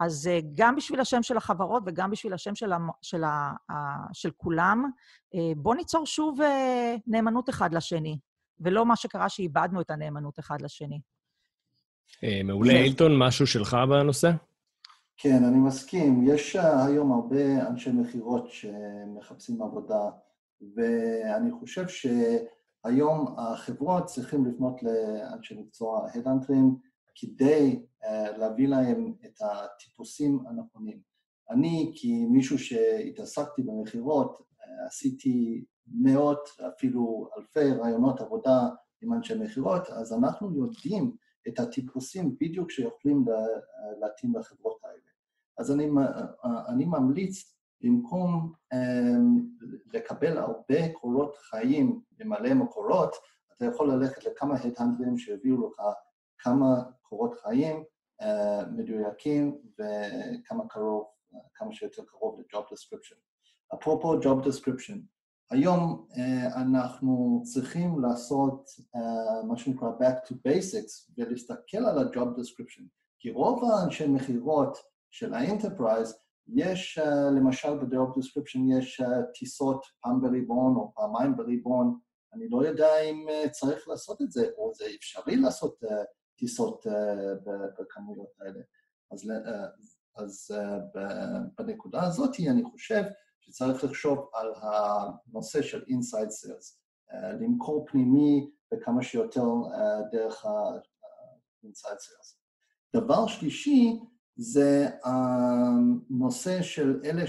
אז 0.00 0.28
אה, 0.32 0.40
גם 0.54 0.76
בשביל 0.76 1.00
השם 1.00 1.22
של 1.22 1.36
החברות 1.36 1.82
וגם 1.86 2.10
בשביל 2.10 2.34
השם 2.34 2.54
של, 2.54 2.72
המ, 2.72 2.88
של, 3.02 3.24
ה, 3.24 3.52
ה, 3.70 3.74
של 4.12 4.30
כולם, 4.36 4.90
אה, 5.34 5.52
בואו 5.56 5.74
ניצור 5.74 6.06
שוב 6.06 6.40
אה, 6.40 6.94
נאמנות 7.06 7.50
אחד 7.50 7.74
לשני, 7.74 8.18
ולא 8.60 8.86
מה 8.86 8.96
שקרה 8.96 9.28
שאיבדנו 9.28 9.80
את 9.80 9.90
הנאמנות 9.90 10.38
אחד 10.38 10.62
לשני. 10.62 11.00
אה, 12.24 12.40
מעולה. 12.44 12.72
אילטון, 12.72 13.18
משהו 13.18 13.46
שלך 13.46 13.76
בנושא? 13.90 14.30
כן, 15.16 15.44
אני 15.44 15.58
מסכים. 15.58 16.28
יש 16.28 16.56
אה, 16.56 16.86
היום 16.86 17.12
הרבה 17.12 17.68
אנשי 17.68 17.90
מכירות 17.92 18.50
שמחפשים 18.50 19.62
עבודה, 19.62 20.10
ואני 20.76 21.50
חושב 21.52 21.84
שהיום 21.88 23.34
החברות 23.38 24.04
צריכים 24.04 24.46
לפנות 24.46 24.82
לאנשי 24.82 25.54
מקצוע 25.60 26.08
הדאנטרים 26.14 26.76
כדי 27.14 27.82
uh, 28.02 28.06
להביא 28.36 28.68
להם 28.68 29.14
את 29.24 29.38
הטיפוסים 29.40 30.44
הנכונים. 30.46 31.00
אני, 31.50 31.94
כמישהו 31.96 32.58
שהתעסקתי 32.58 33.62
במכירות, 33.62 34.38
uh, 34.38 34.86
עשיתי 34.86 35.64
מאות, 35.86 36.48
אפילו 36.68 37.28
אלפי 37.38 37.70
רעיונות 37.70 38.20
עבודה 38.20 38.68
עם 39.02 39.12
אנשי 39.12 39.34
מכירות, 39.34 39.90
אז 39.90 40.12
אנחנו 40.12 40.56
יודעים 40.56 41.16
את 41.48 41.60
הטיפוסים 41.60 42.36
בדיוק 42.40 42.70
שיכולים 42.70 43.24
להתאים 44.00 44.34
לחברות 44.36 44.78
האלה. 44.84 44.98
אז 45.58 45.72
אני, 45.72 45.88
אני 46.68 46.84
ממליץ, 46.84 47.53
במקום 47.84 48.52
um, 48.74 48.78
לקבל 49.92 50.38
הרבה 50.38 50.92
קורות 50.92 51.36
חיים 51.36 52.00
במלא 52.18 52.54
מקורות, 52.54 53.14
אתה 53.56 53.64
יכול 53.64 53.92
ללכת 53.92 54.24
לכמה 54.24 54.54
הדהנדרים 54.64 55.18
שיביאו 55.18 55.68
לך 55.68 55.82
כמה 56.38 56.82
קורות 57.02 57.34
חיים 57.34 57.84
uh, 58.22 58.26
מדויקים 58.70 59.58
וכמה 59.78 60.68
קרוב, 60.68 61.04
כמה 61.54 61.72
שיותר 61.72 62.02
קרוב 62.04 62.40
ל-job 62.40 62.64
description. 62.64 63.16
אפרופו 63.74 64.20
job 64.20 64.46
description, 64.46 64.98
היום 65.50 66.06
אה, 66.10 66.16
אנחנו 66.56 67.42
צריכים 67.44 68.00
לעשות 68.00 68.68
אה, 68.96 69.46
מה 69.46 69.56
שנקרא 69.56 69.88
back 70.00 70.28
to 70.28 70.32
basics 70.32 71.12
ולהסתכל 71.18 71.78
על 71.78 71.98
ה-job 71.98 72.40
description, 72.40 72.82
כי 73.18 73.30
רוב 73.30 73.64
האנשי 73.64 74.06
מכירות 74.06 74.78
של 75.10 75.34
ה-enterprise, 75.34 76.23
יש 76.48 76.98
אה, 76.98 77.04
למשל 77.36 77.78
ב-job 77.78 78.18
description 78.18 78.78
יש 78.78 79.00
אה, 79.00 79.04
טיסות 79.34 79.84
פעם 80.00 80.20
ברבעון 80.20 80.76
או 80.76 80.92
פעמיים 80.94 81.36
ברבעון, 81.36 81.98
אני 82.34 82.48
לא 82.48 82.66
יודע 82.66 83.00
אם 83.00 83.26
אה, 83.28 83.50
צריך 83.50 83.88
לעשות 83.88 84.22
את 84.22 84.32
זה, 84.32 84.48
או 84.58 84.72
זה 84.74 84.84
אפשרי 84.98 85.36
לעשות 85.36 85.80
טיסות 86.38 86.86
בכמויות 87.78 88.28
האלה. 88.40 88.60
אז, 89.12 89.30
אז 90.16 90.50
בנקודה 91.58 92.02
הזאת 92.02 92.30
אני 92.50 92.64
חושב 92.64 93.02
שצריך 93.40 93.84
לחשוב 93.84 94.28
על 94.34 94.52
הנושא 94.62 95.62
של 95.62 95.82
inside 95.82 96.50
uh, 97.10 97.16
למכור 97.40 97.86
פנימי 97.88 98.50
וכמה 98.74 99.02
שיותר 99.02 99.46
דרך 100.12 100.44
sales. 101.64 102.36
דבר 102.96 103.26
שלישי, 103.26 104.00
זה 104.36 104.88
הנושא 105.04 106.62
של 106.62 107.00
אלה 107.04 107.22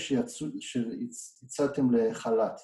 שהצעתם 0.59 1.91
לחל"ת. 1.91 2.59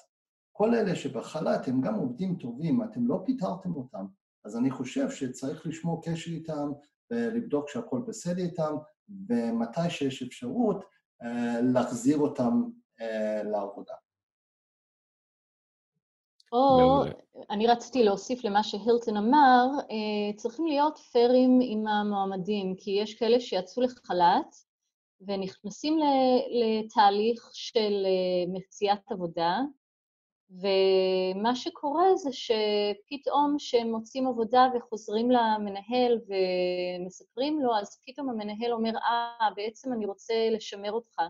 כל 0.52 0.74
אלה 0.74 0.96
שבחל"ת 0.96 1.68
הם 1.68 1.80
גם 1.80 1.94
עובדים 1.94 2.36
טובים, 2.36 2.82
אתם 2.82 3.06
לא 3.06 3.22
פיטרתם 3.26 3.74
אותם. 3.74 4.06
אז 4.44 4.56
אני 4.56 4.70
חושב 4.70 5.10
שצריך 5.10 5.66
לשמור 5.66 6.02
קשר 6.04 6.30
איתם 6.30 6.70
ולבדוק 7.10 7.68
שהכל 7.68 8.02
בסדר 8.06 8.42
איתם, 8.42 8.74
ומתי 9.28 9.90
שיש 9.90 10.22
אפשרות, 10.22 10.84
להחזיר 11.62 12.18
אותם 12.18 12.62
לעבודה. 13.44 13.94
או, 16.52 17.02
אני 17.50 17.66
רציתי 17.66 18.02
להוסיף 18.02 18.44
למה 18.44 18.62
שהילטון 18.62 19.16
אמר, 19.16 19.66
צריכים 20.36 20.66
להיות 20.66 20.98
פיירים 20.98 21.58
עם 21.62 21.86
המועמדים, 21.86 22.74
כי 22.76 22.90
יש 22.90 23.14
כאלה 23.14 23.40
שיצאו 23.40 23.82
לחל"ת 23.82 24.56
ונכנסים 25.20 25.98
לתהליך 26.50 27.50
של 27.52 28.06
מציאת 28.48 29.10
עבודה, 29.10 29.60
ומה 30.50 31.54
שקורה 31.54 32.16
זה 32.16 32.30
שפתאום 32.32 33.56
כשהם 33.58 33.90
מוצאים 33.90 34.26
עבודה 34.26 34.68
וחוזרים 34.74 35.30
למנהל 35.30 36.20
ומספרים 36.28 37.60
לו, 37.60 37.76
אז 37.76 38.00
פתאום 38.06 38.30
המנהל 38.30 38.72
אומר, 38.72 38.92
אה, 38.96 39.48
בעצם 39.56 39.92
אני 39.92 40.06
רוצה 40.06 40.34
לשמר 40.50 40.92
אותך. 40.92 41.22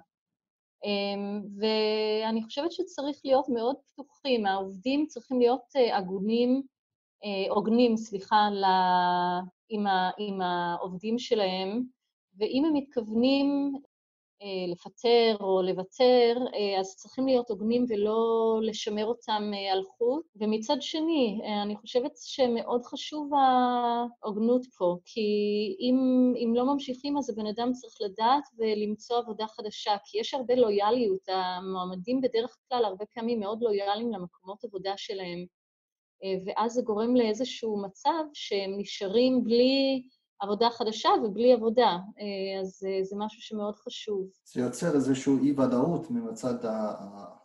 ואני 1.60 2.42
חושבת 2.44 2.72
שצריך 2.72 3.20
להיות 3.24 3.48
מאוד 3.48 3.76
פתוחים, 3.86 4.46
העובדים 4.46 5.06
צריכים 5.06 5.38
להיות 5.38 5.72
הגונים, 5.92 6.62
הוגנים, 7.50 7.96
סליחה, 7.96 8.48
עם 10.18 10.40
העובדים 10.40 11.18
שלהם, 11.18 11.82
ואם 12.38 12.64
הם 12.64 12.72
מתכוונים 12.74 13.74
לפטר 14.68 15.36
או 15.40 15.62
לוותר, 15.62 16.36
אז 16.80 16.96
צריכים 16.96 17.26
להיות 17.26 17.50
הוגנים 17.50 17.84
ולא 17.88 18.58
לשמר 18.62 19.06
אותם 19.06 19.52
על 19.72 19.82
חוט. 19.82 20.24
ומצד 20.36 20.76
שני, 20.80 21.40
אני 21.62 21.76
חושבת 21.76 22.12
שמאוד 22.16 22.84
חשוב 22.84 23.30
ההוגנות 23.34 24.66
פה, 24.78 24.96
כי 25.04 25.20
אם, 25.80 25.96
אם 26.36 26.54
לא 26.54 26.64
ממשיכים, 26.64 27.16
אז 27.16 27.30
הבן 27.30 27.46
אדם 27.46 27.72
צריך 27.72 27.94
לדעת 28.00 28.44
ולמצוא 28.58 29.18
עבודה 29.18 29.46
חדשה, 29.46 29.96
כי 30.04 30.18
יש 30.18 30.34
הרבה 30.34 30.54
לויאליות. 30.54 31.28
המועמדים 31.28 32.20
בדרך 32.20 32.56
כלל 32.68 32.84
הרבה 32.84 33.04
פעמים 33.14 33.40
מאוד 33.40 33.62
לויאליים 33.62 34.12
למקומות 34.12 34.64
עבודה 34.64 34.92
שלהם, 34.96 35.46
ואז 36.46 36.72
זה 36.72 36.82
גורם 36.82 37.16
לאיזשהו 37.16 37.82
מצב 37.82 38.24
שהם 38.32 38.74
נשארים 38.78 39.44
בלי... 39.44 40.02
עבודה 40.42 40.70
חדשה 40.70 41.08
ובלי 41.24 41.52
עבודה, 41.52 41.98
אז 42.60 42.86
זה 43.02 43.16
משהו 43.18 43.42
שמאוד 43.42 43.76
חשוב. 43.76 44.30
זה 44.52 44.60
יוצר 44.60 44.94
איזושהי 44.94 45.32
אי-ודאות 45.42 46.10
מצד 46.10 46.54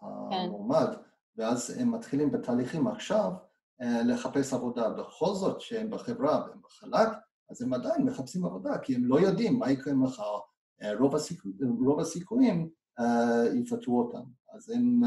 המועמד, 0.02 0.96
כן. 0.96 1.02
ואז 1.38 1.78
הם 1.80 1.92
מתחילים 1.92 2.32
בתהליכים 2.32 2.88
עכשיו 2.88 3.32
לחפש 3.80 4.54
עבודה. 4.54 4.90
בכל 4.90 5.34
זאת 5.34 5.62
שהם 5.62 5.90
בחברה 5.90 6.46
והם 6.48 6.62
בחל"ת, 6.64 7.10
אז 7.50 7.62
הם 7.62 7.74
עדיין 7.74 8.06
מחפשים 8.06 8.46
עבודה, 8.46 8.78
כי 8.78 8.96
הם 8.96 9.06
לא 9.06 9.20
יודעים 9.20 9.60
מה 9.60 9.72
יקרה 9.72 9.94
מחר. 9.94 10.38
רוב, 11.00 11.16
הסיכו, 11.16 11.50
רוב 11.86 12.00
הסיכויים 12.00 12.70
יפטרו 13.54 14.00
אותם. 14.02 14.24
אז 14.54 14.70
הם, 14.70 15.02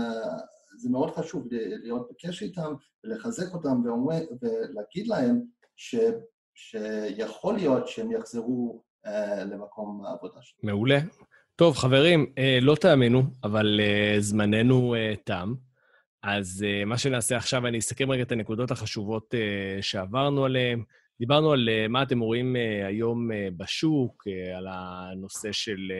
זה 0.78 0.91
מאוד 0.91 1.11
חשוב 1.11 1.47
להיות 1.51 2.09
בקשר 2.11 2.45
איתם 2.45 2.74
ולחזק 3.05 3.55
אותם 3.55 3.82
ולהגיד 4.43 5.07
להם 5.07 5.43
ש... 5.76 5.97
שיכול 6.61 7.54
להיות 7.54 7.88
שהם 7.88 8.12
יחזרו 8.12 8.82
uh, 9.06 9.11
למקום 9.44 10.04
העבודה 10.06 10.42
שלהם. 10.42 10.61
מעולה. 10.62 10.98
טוב, 11.56 11.76
חברים, 11.76 12.32
uh, 12.36 12.64
לא 12.64 12.74
תאמינו, 12.74 13.22
אבל 13.44 13.80
uh, 13.80 14.20
זמננו 14.20 14.94
תם. 15.24 15.54
אז 16.22 16.64
מה 16.86 16.98
שנעשה 16.98 17.36
עכשיו, 17.36 17.66
אני 17.66 17.78
אסכם 17.78 18.11
רגע 18.11 18.22
את 18.22 18.32
הנקודות 18.32 18.70
החשובות 18.70 19.34
שעברנו 19.80 20.44
עליהן. 20.44 20.82
דיברנו 21.20 21.52
על 21.52 21.68
מה 21.88 22.02
אתם 22.02 22.20
רואים 22.20 22.56
היום 22.86 23.28
בשוק, 23.56 24.24
על 24.56 24.66
הנושא 24.70 25.52
של 25.52 25.92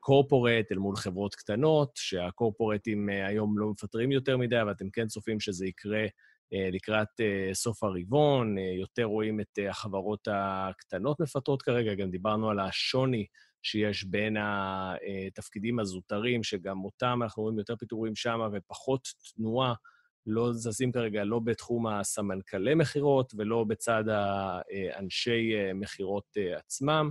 קורפורט 0.00 0.72
אל 0.72 0.78
מול 0.78 0.96
חברות 0.96 1.34
קטנות, 1.34 1.90
שהקורפורטים 1.94 3.08
היום 3.08 3.58
לא 3.58 3.66
מפטרים 3.66 4.12
יותר 4.12 4.36
מדי, 4.36 4.62
אבל 4.62 4.70
אתם 4.70 4.90
כן 4.90 5.06
צופים 5.06 5.40
שזה 5.40 5.66
יקרה 5.66 6.06
לקראת 6.52 7.08
סוף 7.52 7.82
הרבעון, 7.82 8.58
יותר 8.58 9.04
רואים 9.04 9.40
את 9.40 9.58
החברות 9.70 10.28
הקטנות 10.30 11.20
מפטרות 11.20 11.62
כרגע, 11.62 11.94
גם 11.94 12.10
דיברנו 12.10 12.50
על 12.50 12.60
השוני 12.60 13.26
שיש 13.62 14.04
בין 14.04 14.36
התפקידים 14.40 15.78
הזוטרים, 15.78 16.42
שגם 16.42 16.84
אותם 16.84 17.20
אנחנו 17.22 17.42
רואים 17.42 17.58
יותר 17.58 17.76
פיטורים 17.76 18.16
שם 18.16 18.40
ופחות 18.52 19.08
תנועה, 19.36 19.74
לא 20.26 20.52
זזים 20.52 20.92
כרגע 20.92 21.24
לא 21.24 21.38
בתחום 21.38 21.86
הסמנכלי 21.86 22.74
מכירות 22.74 23.32
ולא 23.36 23.64
בצד 23.64 24.04
האנשי 24.08 25.52
מכירות 25.74 26.36
עצמם. 26.56 27.10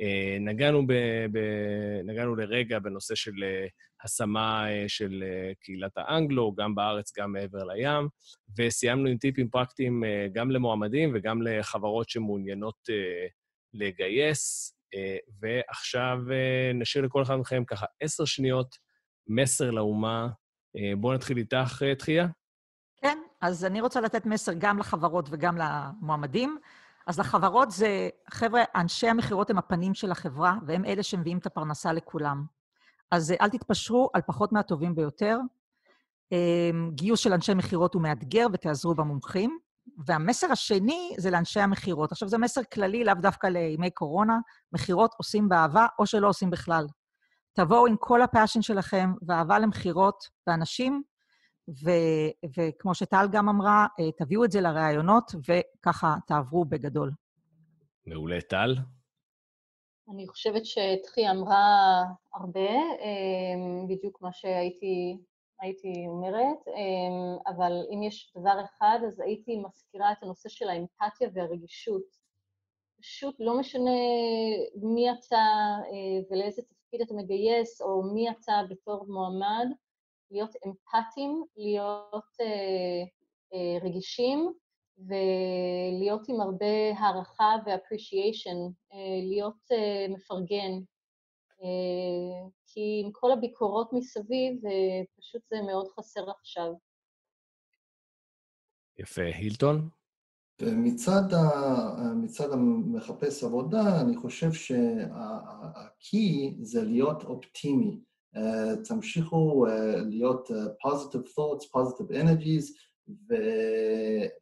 אה, 0.00 0.36
נגענו, 0.40 0.86
ב, 0.86 0.92
ב, 1.32 1.38
נגענו 2.04 2.36
לרגע 2.36 2.78
בנושא 2.78 3.14
של 3.14 3.32
אה, 3.42 3.66
השמה 4.04 4.70
אה, 4.70 4.84
של 4.88 5.24
קהילת 5.60 5.92
האנגלו, 5.96 6.54
גם 6.54 6.74
בארץ, 6.74 7.18
גם 7.18 7.32
מעבר 7.32 7.64
לים, 7.64 8.08
וסיימנו 8.58 9.08
עם 9.08 9.16
טיפים 9.16 9.48
פרקטיים 9.48 10.02
גם 10.32 10.50
למועמדים 10.50 11.12
וגם 11.14 11.42
לחברות 11.42 12.08
שמעוניינות 12.08 12.88
לגייס. 13.74 14.76
ועכשיו 15.40 16.18
נשאיר 16.74 17.04
לכל 17.04 17.22
אחד 17.22 17.36
מכם 17.36 17.64
ככה 17.64 17.86
עשר 18.00 18.24
שניות, 18.24 18.76
מסר 19.28 19.70
לאומה. 19.70 20.28
בואו 20.96 21.14
נתחיל 21.14 21.36
איתך, 21.36 21.82
תחייה. 21.98 22.26
כן, 23.02 23.18
אז 23.40 23.64
אני 23.64 23.80
רוצה 23.80 24.00
לתת 24.00 24.26
מסר 24.26 24.52
גם 24.58 24.78
לחברות 24.78 25.28
וגם 25.30 25.56
למועמדים. 25.56 26.58
אז 27.06 27.18
לחברות 27.18 27.70
זה, 27.70 28.08
חבר'ה, 28.30 28.62
אנשי 28.74 29.08
המכירות 29.08 29.50
הם 29.50 29.58
הפנים 29.58 29.94
של 29.94 30.10
החברה, 30.10 30.54
והם 30.66 30.84
אלה 30.84 31.02
שמביאים 31.02 31.38
את 31.38 31.46
הפרנסה 31.46 31.92
לכולם. 31.92 32.44
אז 33.12 33.34
אל 33.40 33.48
תתפשרו 33.48 34.10
על 34.14 34.22
פחות 34.26 34.52
מהטובים 34.52 34.94
ביותר. 34.94 35.38
אמ, 36.32 36.90
גיוס 36.94 37.20
של 37.20 37.32
אנשי 37.32 37.54
מכירות 37.54 37.94
הוא 37.94 38.02
מאתגר 38.02 38.46
ותעזרו 38.52 38.94
במומחים. 38.94 39.58
והמסר 40.06 40.52
השני 40.52 41.14
זה 41.18 41.30
לאנשי 41.30 41.60
המכירות. 41.60 42.12
עכשיו, 42.12 42.28
זה 42.28 42.38
מסר 42.38 42.60
כללי, 42.72 43.04
לאו 43.04 43.14
דווקא 43.14 43.46
לימי 43.46 43.90
קורונה. 43.90 44.38
מכירות 44.72 45.14
עושים 45.18 45.48
באהבה 45.48 45.86
או 45.98 46.06
שלא 46.06 46.28
עושים 46.28 46.50
בכלל. 46.50 46.86
תבואו 47.52 47.86
עם 47.86 47.96
כל 47.98 48.22
הפאשן 48.22 48.62
שלכם 48.62 49.12
ואהבה 49.26 49.58
למכירות 49.58 50.24
ואנשים, 50.46 51.02
ו- 51.68 52.48
וכמו 52.58 52.94
שטל 52.94 53.26
גם 53.32 53.48
אמרה, 53.48 53.86
אה, 54.00 54.12
תביאו 54.18 54.44
את 54.44 54.52
זה 54.52 54.60
לראיונות, 54.60 55.32
וככה 55.48 56.16
תעברו 56.26 56.64
בגדול. 56.64 57.10
מעולה. 58.06 58.40
טל? 58.40 58.74
אני 60.08 60.28
חושבת 60.28 60.62
שטחי 60.66 61.30
אמרה 61.30 62.02
הרבה, 62.34 62.70
אה, 63.00 63.86
בדיוק 63.88 64.22
מה 64.22 64.32
שהייתי 64.32 65.16
הייתי 65.60 66.06
אומרת, 66.08 66.68
אה, 66.68 67.52
אבל 67.52 67.86
אם 67.94 68.02
יש 68.02 68.32
דבר 68.36 68.64
אחד, 68.64 68.98
אז 69.06 69.20
הייתי 69.20 69.56
מזכירה 69.56 70.12
את 70.12 70.22
הנושא 70.22 70.48
של 70.48 70.68
האמפתיה 70.68 71.28
והרגישות. 71.34 72.22
פשוט 73.00 73.36
לא 73.38 73.58
משנה 73.58 73.90
מי 74.82 75.10
אתה 75.10 75.44
ולאיזה 76.30 76.62
תפקיד 76.62 77.00
אתה 77.00 77.14
מגייס, 77.14 77.82
או 77.82 78.02
מי 78.02 78.30
אתה 78.30 78.60
בתור 78.70 79.06
מועמד, 79.08 79.66
להיות 80.30 80.50
אמפתיים, 80.66 81.44
להיות 81.56 82.36
אה, 82.40 83.02
אה, 83.54 83.78
רגישים 83.82 84.52
ולהיות 85.06 86.28
עם 86.28 86.40
הרבה 86.40 86.98
הערכה 86.98 87.54
ואפרישיישן, 87.66 88.56
אה, 88.92 89.28
להיות 89.28 89.58
אה, 89.72 90.06
מפרגן. 90.08 90.72
אה, 91.62 92.48
כי 92.66 93.02
עם 93.04 93.12
כל 93.12 93.32
הביקורות 93.32 93.92
מסביב, 93.92 94.60
פשוט 95.18 95.42
זה 95.50 95.56
מאוד 95.66 95.88
חסר 95.88 96.30
עכשיו. 96.30 96.72
יפה. 98.98 99.22
הילטון? 99.22 99.88
מצד, 100.62 101.32
ה, 101.32 102.14
מצד 102.14 102.52
המחפש 102.52 103.44
עבודה, 103.44 104.00
אני 104.00 104.16
חושב 104.16 104.52
שה-key 104.52 105.84
זה 106.60 106.84
להיות 106.84 107.24
אופטימי. 107.24 108.00
תמשיכו 108.84 109.66
להיות 110.10 110.50
positive 110.86 111.26
thoughts, 111.26 111.64
positive 111.76 112.10
energies, 112.10 112.91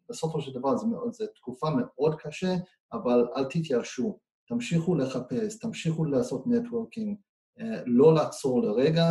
ובסופו 0.08 0.40
של 0.40 0.52
דבר 0.52 0.76
זו 1.10 1.26
תקופה 1.34 1.66
מאוד 1.70 2.14
קשה, 2.14 2.54
אבל 2.92 3.28
אל 3.36 3.44
תתייאשו. 3.44 4.18
תמשיכו 4.46 4.94
לחפש, 4.94 5.58
תמשיכו 5.58 6.04
לעשות 6.04 6.46
נטוורקינג, 6.46 7.16
לא 7.86 8.14
לעצור 8.14 8.62
לרגע, 8.62 9.04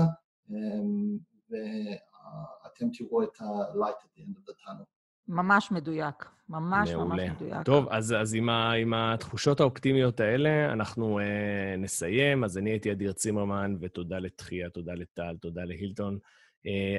ואתם 1.49 2.89
תראו 2.97 3.23
את 3.23 3.41
ה-light 3.41 4.03
at 4.03 4.19
the 4.19 4.21
end 4.21 4.37
of 4.37 4.49
the 4.49 4.53
tunnel. 4.65 4.85
ממש 5.29 5.71
מדויק. 5.71 6.15
ממש 6.49 6.91
מעולה. 6.91 7.15
ממש 7.15 7.41
מדויק. 7.41 7.65
טוב, 7.65 7.87
אז, 7.89 8.15
אז 8.21 8.33
עם, 8.33 8.49
ה, 8.49 8.71
עם 8.71 8.93
התחושות 8.93 9.59
האופטימיות 9.59 10.19
האלה, 10.19 10.73
אנחנו 10.73 11.19
אה, 11.19 11.75
נסיים. 11.77 12.43
אז 12.43 12.57
אני 12.57 12.69
הייתי 12.69 12.91
אדיר 12.91 13.13
צימרמן, 13.13 13.75
ותודה 13.81 14.19
לתחייה, 14.19 14.69
תודה 14.69 14.93
לטל, 14.93 15.37
תודה 15.41 15.63
להילטון, 15.63 16.13
אה, 16.13 16.19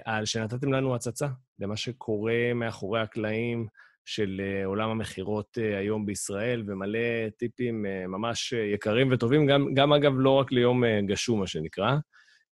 על 0.05 0.25
שנתתם 0.25 0.73
לנו 0.73 0.95
הצצה 0.95 1.27
למה 1.59 1.77
שקורה 1.77 2.55
מאחורי 2.55 3.01
הקלעים 3.01 3.67
של 4.05 4.41
אה, 4.45 4.67
עולם 4.67 4.91
המכירות 4.91 5.59
אה, 5.61 5.79
היום 5.79 6.07
בישראל, 6.07 6.65
ומלא 6.67 7.29
טיפים 7.39 7.87
אה, 7.87 8.07
ממש 8.07 8.53
יקרים 8.53 9.13
וטובים, 9.13 9.47
גם, 9.47 9.75
גם 9.75 9.93
אגב, 9.93 10.13
לא 10.17 10.31
רק 10.31 10.53
ליום 10.53 10.85
אה, 10.85 11.01
גשום, 11.07 11.41
מה 11.41 11.47
שנקרא. 11.47 11.97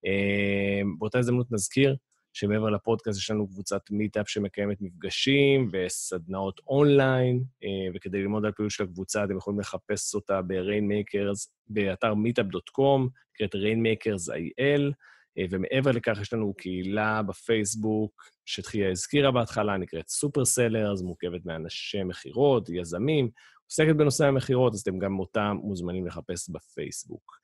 אה, 0.06 0.80
באותה 0.98 1.18
הזדמנות 1.18 1.52
נזכיר 1.52 1.96
שמעבר 2.32 2.70
לפודקאסט 2.70 3.18
יש 3.18 3.30
לנו 3.30 3.48
קבוצת 3.48 3.82
מיטאפ 3.90 4.28
שמקיימת 4.28 4.76
מפגשים 4.80 5.68
וסדנאות 5.72 6.60
אונליין, 6.66 7.44
אה, 7.64 7.68
וכדי 7.94 8.18
ללמוד 8.18 8.44
על 8.44 8.52
פעילות 8.52 8.72
של 8.72 8.84
הקבוצה 8.84 9.24
אתם 9.24 9.36
יכולים 9.36 9.60
לחפש 9.60 10.14
אותה 10.14 10.42
ב-rainmakers, 10.42 11.50
באתר 11.68 12.12
meetup.com, 12.12 13.08
נקראת 13.34 13.54
rainmakers.il, 13.54 14.60
אה, 14.60 14.88
ומעבר 15.50 15.90
לכך 15.90 16.18
יש 16.20 16.32
לנו 16.32 16.54
קהילה 16.54 17.22
בפייסבוק, 17.22 18.30
שתחייה 18.44 18.90
הזכירה 18.90 19.30
בהתחלה, 19.30 19.76
נקראת 19.76 20.08
Super 20.08 20.44
Sellers, 20.44 21.02
מורכבת 21.02 21.46
מאנשי 21.46 22.04
מכירות, 22.04 22.68
יזמים, 22.68 23.30
עוסקת 23.66 23.96
בנושא 23.96 24.26
המכירות, 24.26 24.74
אז 24.74 24.80
אתם 24.80 24.98
גם 24.98 25.18
אותם 25.18 25.56
מוזמנים 25.62 26.06
לחפש 26.06 26.50
בפייסבוק. 26.50 27.38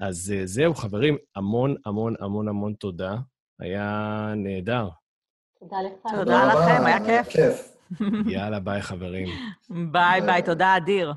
אז 0.00 0.34
אה, 0.36 0.46
זהו, 0.46 0.74
חברים, 0.74 1.16
המון 1.36 1.74
המון 1.86 2.14
המון 2.20 2.48
המון 2.48 2.72
תודה. 2.72 3.16
היה 3.60 4.32
נהדר. 4.36 4.88
תודה 5.60 5.76
לך. 5.82 6.14
תודה 6.18 6.46
לכם, 6.46 6.86
היה. 6.86 7.24
כיף. 7.24 7.78
יאללה, 8.26 8.60
ביי, 8.60 8.82
חברים. 8.82 9.28
ביי 9.92 10.20
ביי, 10.20 10.42
תודה 10.42 10.76
אדיר. 10.76 11.12